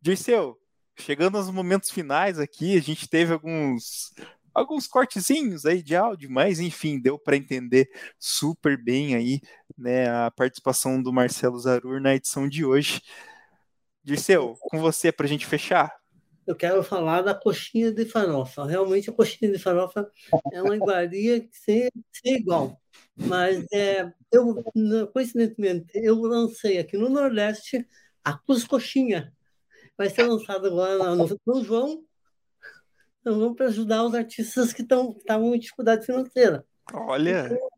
Dirceu, 0.00 0.56
chegando 0.96 1.36
aos 1.36 1.50
momentos 1.50 1.90
finais 1.90 2.38
aqui, 2.38 2.76
a 2.76 2.80
gente 2.80 3.08
teve 3.08 3.32
alguns 3.32 4.12
alguns 4.54 4.88
cortezinhos 4.88 5.64
aí 5.64 5.82
de 5.82 5.94
áudio, 5.94 6.28
mas 6.28 6.58
enfim, 6.58 6.98
deu 6.98 7.16
para 7.16 7.36
entender 7.36 7.88
super 8.18 8.76
bem 8.76 9.14
aí, 9.14 9.40
né, 9.76 10.08
a 10.10 10.32
participação 10.32 11.00
do 11.00 11.12
Marcelo 11.12 11.58
Zarur 11.58 12.00
na 12.00 12.14
edição 12.14 12.48
de 12.48 12.64
hoje. 12.64 13.00
Dirceu, 14.02 14.56
com 14.62 14.80
você 14.80 15.12
para 15.12 15.26
a 15.26 15.28
gente 15.28 15.46
fechar. 15.46 15.94
Eu 16.48 16.56
quero 16.56 16.82
falar 16.82 17.20
da 17.20 17.34
coxinha 17.34 17.92
de 17.92 18.06
farofa. 18.06 18.64
Realmente 18.64 19.10
a 19.10 19.12
coxinha 19.12 19.52
de 19.52 19.58
farofa 19.58 20.10
é 20.50 20.62
uma 20.62 20.74
iguaria 20.74 21.46
sem, 21.52 21.90
sem 22.10 22.36
igual. 22.36 22.80
Mas 23.26 23.64
é, 23.72 24.10
eu, 24.32 24.64
coincidentemente, 25.12 25.90
eu 25.94 26.16
lancei 26.20 26.78
aqui 26.78 26.96
no 26.96 27.08
Nordeste 27.08 27.86
a 28.24 28.38
Cuscoxinha. 28.38 29.32
Vai 29.96 30.08
ser 30.08 30.22
lançado 30.22 30.66
agora 30.66 31.16
no 31.16 31.28
São 31.28 31.64
João 31.64 32.08
então, 33.28 33.38
vamos 33.38 33.56
para 33.56 33.66
ajudar 33.66 34.04
os 34.04 34.14
artistas 34.14 34.72
que 34.72 34.80
estavam 34.80 35.54
em 35.54 35.58
dificuldade 35.58 36.06
financeira. 36.06 36.64
Olha! 36.94 37.46
Então, 37.46 37.68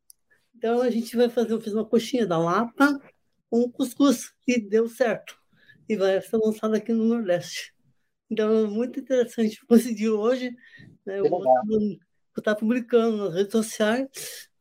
então, 0.54 0.80
a 0.80 0.90
gente 0.90 1.16
vai 1.16 1.28
fazer, 1.28 1.52
eu 1.52 1.60
fiz 1.60 1.72
uma 1.72 1.84
coxinha 1.84 2.24
da 2.24 2.38
Lapa 2.38 3.00
com 3.50 3.68
cuscuz, 3.68 4.32
e 4.46 4.60
deu 4.60 4.88
certo. 4.88 5.36
E 5.88 5.96
vai 5.96 6.20
ser 6.20 6.36
lançado 6.36 6.74
aqui 6.74 6.92
no 6.92 7.04
Nordeste. 7.04 7.74
Então, 8.30 8.64
é 8.64 8.68
muito 8.68 9.00
interessante. 9.00 9.58
Conseguiu 9.66 10.20
hoje, 10.20 10.54
né, 11.04 11.18
eu 11.18 11.28
vou 11.28 11.42
estar 12.38 12.54
publicando 12.54 13.16
nas 13.16 13.34
redes 13.34 13.50
sociais, 13.50 14.06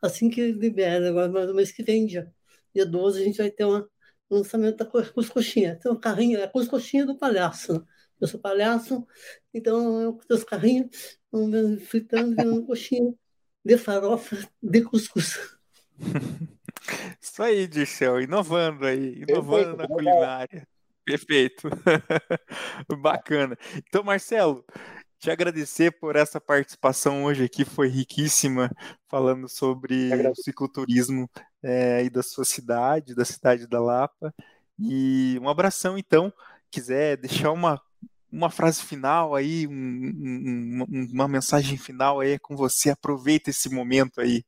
assim 0.02 0.30
que 0.30 0.52
libera, 0.52 1.10
agora 1.10 1.30
mais 1.30 1.48
no 1.48 1.56
mês 1.56 1.72
que 1.72 1.84
vem, 1.84 2.06
dia, 2.06 2.32
dia 2.74 2.86
12, 2.86 3.22
a 3.22 3.24
gente 3.26 3.38
vai 3.38 3.52
ter 3.52 3.66
uma, 3.66 3.88
um 4.30 4.38
lançamento 4.38 4.78
da 4.78 4.86
cuscoxinha. 4.86 5.78
Tem 5.82 5.92
um 5.92 6.00
carrinho, 6.00 6.40
é 6.40 6.44
a 6.44 6.48
cuscoxinha 6.48 7.06
do 7.06 7.18
palhaço. 7.18 7.86
Eu 8.20 8.28
sou 8.28 8.40
palhaço, 8.40 9.08
então 9.54 10.02
eu 10.02 10.14
com 10.14 10.34
os 10.34 10.44
carrinhos, 10.44 10.90
fritando, 11.88 12.36
virando 12.36 12.66
coxinha 12.66 13.14
de 13.64 13.78
farofa 13.78 14.38
de 14.62 14.82
cuscuz. 14.82 15.58
Isso 17.22 17.44
aí, 17.44 17.68
Dirceu, 17.68 18.22
inovando 18.22 18.86
aí, 18.86 19.24
inovando 19.28 19.78
Perfeito, 19.78 19.78
na 19.78 19.88
culinária. 19.88 20.68
Perfeito. 21.06 21.70
Bacana. 23.02 23.58
Então, 23.78 24.04
Marcelo, 24.04 24.64
te 25.20 25.30
agradecer 25.30 25.92
por 26.00 26.16
essa 26.16 26.40
participação 26.40 27.26
hoje 27.26 27.44
aqui, 27.44 27.66
foi 27.66 27.90
riquíssima, 27.90 28.72
falando 29.08 29.50
sobre 29.50 30.10
o 30.28 30.36
cicloturismo 30.36 31.30
é, 31.62 31.98
aí 31.98 32.10
da 32.10 32.24
sua 32.24 32.46
cidade, 32.46 33.14
da 33.14 33.26
cidade 33.26 33.68
da 33.68 33.82
Lapa. 33.82 34.34
E 34.80 35.38
um 35.42 35.50
abração, 35.50 35.98
então. 35.98 36.32
Quiser 36.72 37.18
deixar 37.18 37.52
uma 37.52 37.82
uma 38.32 38.52
frase 38.52 38.84
final 38.84 39.34
aí, 39.34 39.66
um, 39.68 39.74
um, 39.74 41.08
uma 41.12 41.28
mensagem 41.28 41.78
final 41.78 42.20
aí 42.20 42.38
com 42.38 42.56
você. 42.56 42.92
Aproveita 42.92 43.50
esse 43.50 43.70
momento 43.70 44.22
aí. 44.22 44.44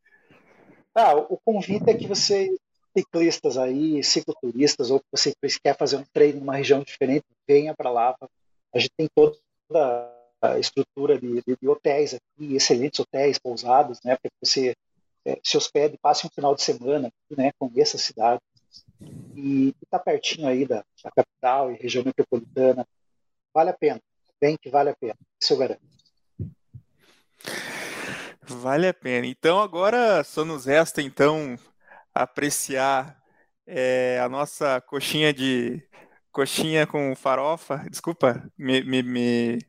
Ah, 0.94 1.16
o 1.16 1.38
convite 1.44 1.90
é 1.90 1.94
que 1.96 2.06
você, 2.06 2.48
ciclistas 2.96 3.58
aí, 3.58 4.04
cicloturistas, 4.04 4.92
ou 4.92 5.00
que 5.00 5.08
você 5.12 5.34
quer 5.64 5.76
fazer 5.76 5.98
um 5.98 6.06
treino 6.14 6.40
numa 6.40 6.56
região 6.56 6.82
diferente, 6.84 7.26
venha 7.48 7.74
para 7.76 7.90
lá. 7.90 8.16
A 8.74 8.78
gente 8.78 8.92
tem 8.96 9.10
toda 9.16 10.21
estrutura 10.60 11.20
de, 11.20 11.42
de, 11.42 11.58
de, 11.62 11.68
hotéis 11.68 12.14
aqui, 12.14 12.56
excelentes 12.56 13.00
hotéis, 13.00 13.38
pousadas, 13.38 14.00
né, 14.04 14.18
para 14.18 14.30
que 14.30 14.38
você 14.44 14.76
é, 15.26 15.40
se 15.44 15.58
hospede, 15.58 15.98
passe 16.02 16.26
um 16.26 16.30
final 16.30 16.56
de 16.56 16.64
semana 16.64 17.08
aqui, 17.08 17.40
né, 17.40 17.52
conheça 17.60 17.98
a 17.98 18.00
cidade. 18.00 18.42
E 19.36 19.74
está 19.82 20.00
pertinho 20.00 20.48
aí 20.48 20.66
da, 20.66 20.84
da 21.04 21.12
capital 21.12 21.72
e 21.72 21.76
região 21.76 22.04
metropolitana 22.04 22.86
Vale 23.54 23.70
a 23.70 23.74
pena. 23.74 24.02
Bem 24.40 24.58
que 24.60 24.70
vale 24.70 24.90
a 24.90 24.96
pena. 24.96 25.16
Isso 25.40 25.54
eu 25.54 25.58
garanto. 25.58 25.82
Vale 28.44 28.88
a 28.88 28.94
pena. 28.94 29.28
Então 29.28 29.60
agora 29.60 30.24
só 30.24 30.44
nos 30.46 30.66
resta 30.66 31.02
então 31.02 31.58
apreciar 32.14 33.22
é, 33.68 34.20
a 34.20 34.30
nossa 34.30 34.82
coxinha 34.82 35.34
de 35.34 35.82
coxinha 36.32 36.88
com 36.88 37.16
farofa. 37.16 37.86
Desculpa, 37.90 38.50
me, 38.58 38.84
me, 38.84 39.04
me, 39.04 39.60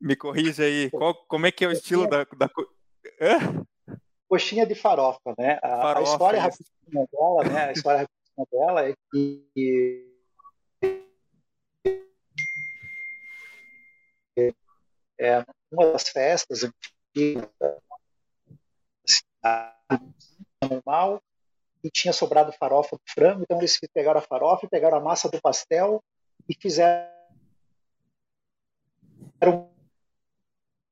me 0.00 0.16
corrija 0.16 0.64
aí. 0.64 0.90
Qual, 0.90 1.14
como 1.26 1.46
é 1.46 1.52
que 1.52 1.64
é 1.64 1.68
o 1.68 1.72
estilo 1.72 2.08
da, 2.08 2.24
da 2.24 2.50
Hã? 3.20 3.64
coxinha 4.30 4.64
de 4.64 4.76
farofa, 4.76 5.34
né? 5.36 5.58
A, 5.60 5.68
farofa, 5.68 5.98
a 5.98 6.02
história 6.12 6.40
rapidinha 6.40 7.08
dela, 7.12 7.44
né? 7.44 7.64
A 7.64 7.72
história 7.72 8.00
rapidinha 8.00 8.46
dela 8.52 8.88
é 8.88 8.94
que 9.10 10.06
é, 15.18 15.44
uma 15.70 15.92
das 15.92 16.08
festas 16.08 16.60
normal 20.62 21.20
e 21.82 21.90
tinha 21.90 22.12
sobrado 22.12 22.52
farofa 22.52 22.96
do 22.96 23.02
frango, 23.12 23.42
então 23.42 23.58
eles 23.58 23.78
pegaram 23.92 24.20
a 24.20 24.22
farofa, 24.22 24.68
pegaram 24.68 24.98
a 24.98 25.00
massa 25.00 25.28
do 25.28 25.40
pastel 25.40 26.02
e 26.48 26.54
fizeram 26.54 27.10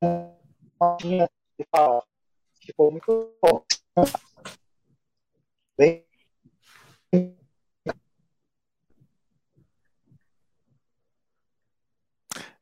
uma 0.02 1.28
de 1.58 1.66
farofa. 1.70 2.06
Ficou 2.61 2.90
muito 2.90 3.34
bom. 3.42 3.64
Bem 5.76 6.08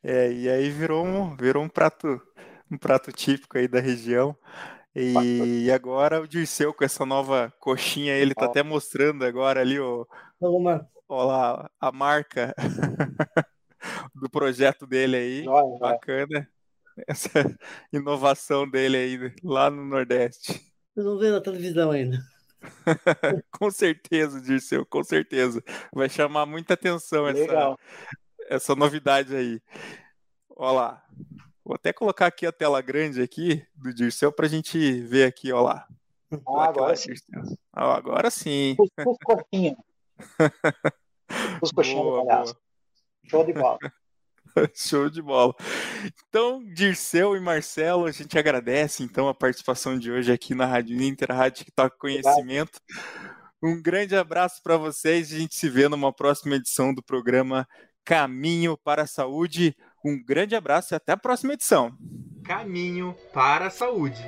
É, 0.08 0.30
e 0.30 0.48
aí 0.48 0.70
virou 0.70 1.04
um, 1.04 1.36
virou 1.36 1.64
um 1.64 1.68
prato, 1.68 2.22
um 2.70 2.78
prato 2.78 3.10
típico 3.10 3.58
aí 3.58 3.66
da 3.66 3.80
região. 3.80 4.36
E, 4.94 5.64
e 5.64 5.72
agora 5.72 6.20
o 6.20 6.28
Dirceu 6.28 6.72
com 6.72 6.84
essa 6.84 7.04
nova 7.04 7.52
coxinha, 7.58 8.14
ele 8.14 8.32
tá 8.32 8.44
até 8.46 8.62
mostrando 8.62 9.24
agora 9.24 9.60
ali 9.60 9.80
o, 9.80 10.06
a 11.80 11.90
marca 11.92 12.54
do 14.14 14.30
projeto 14.30 14.86
dele 14.86 15.16
aí. 15.16 15.44
Bacana. 15.80 16.48
Essa 17.06 17.30
inovação 17.92 18.68
dele 18.68 18.96
aí 18.96 19.34
lá 19.42 19.70
no 19.70 19.84
Nordeste. 19.84 20.52
Vocês 20.94 21.06
vão 21.06 21.18
ver 21.18 21.32
na 21.32 21.40
televisão 21.40 21.90
ainda. 21.90 22.18
com 23.50 23.70
certeza, 23.70 24.40
Dirceu, 24.40 24.84
com 24.86 25.04
certeza. 25.04 25.62
Vai 25.92 26.08
chamar 26.08 26.46
muita 26.46 26.74
atenção 26.74 27.28
essa, 27.28 27.76
essa 28.48 28.74
novidade 28.74 29.34
aí. 29.34 29.60
Olha 30.50 30.72
lá. 30.72 31.06
Vou 31.64 31.74
até 31.74 31.92
colocar 31.92 32.26
aqui 32.26 32.46
a 32.46 32.52
tela 32.52 32.80
grande 32.80 33.20
aqui 33.20 33.66
do 33.74 33.92
Dirceu 33.92 34.32
para 34.32 34.46
a 34.46 34.48
gente 34.48 35.00
ver 35.02 35.24
aqui, 35.24 35.52
ó 35.52 35.62
lá. 35.62 35.86
Ah, 36.46 36.68
agora 36.68 36.96
sim. 36.96 37.12
Ah, 37.72 37.96
agora 37.96 38.30
sim. 38.30 38.76
Os, 38.78 38.88
os 39.04 39.18
coxinhos. 39.22 39.76
Os 41.60 41.72
coxinhos 41.72 42.54
Show 43.24 43.44
de 43.44 43.52
bola. 43.52 43.78
Show 44.74 45.08
de 45.10 45.22
bola. 45.22 45.54
Então, 46.28 46.62
Dirceu 46.74 47.36
e 47.36 47.40
Marcelo, 47.40 48.06
a 48.06 48.12
gente 48.12 48.38
agradece 48.38 49.02
então 49.02 49.28
a 49.28 49.34
participação 49.34 49.98
de 49.98 50.10
hoje 50.10 50.32
aqui 50.32 50.54
na 50.54 50.66
Rádio 50.66 51.00
Inter, 51.00 51.30
a 51.30 51.34
Rádio 51.34 51.64
que 51.64 51.72
toca 51.72 51.96
conhecimento. 51.98 52.80
Um 53.62 53.80
grande 53.80 54.14
abraço 54.14 54.62
para 54.62 54.76
vocês. 54.76 55.32
A 55.32 55.38
gente 55.38 55.54
se 55.56 55.68
vê 55.68 55.88
numa 55.88 56.12
próxima 56.12 56.56
edição 56.56 56.94
do 56.94 57.02
programa 57.02 57.66
Caminho 58.04 58.76
para 58.76 59.02
a 59.02 59.06
Saúde. 59.06 59.76
Um 60.04 60.22
grande 60.22 60.54
abraço 60.54 60.94
e 60.94 60.96
até 60.96 61.12
a 61.12 61.16
próxima 61.16 61.54
edição. 61.54 61.96
Caminho 62.44 63.16
para 63.32 63.66
a 63.66 63.70
Saúde. 63.70 64.22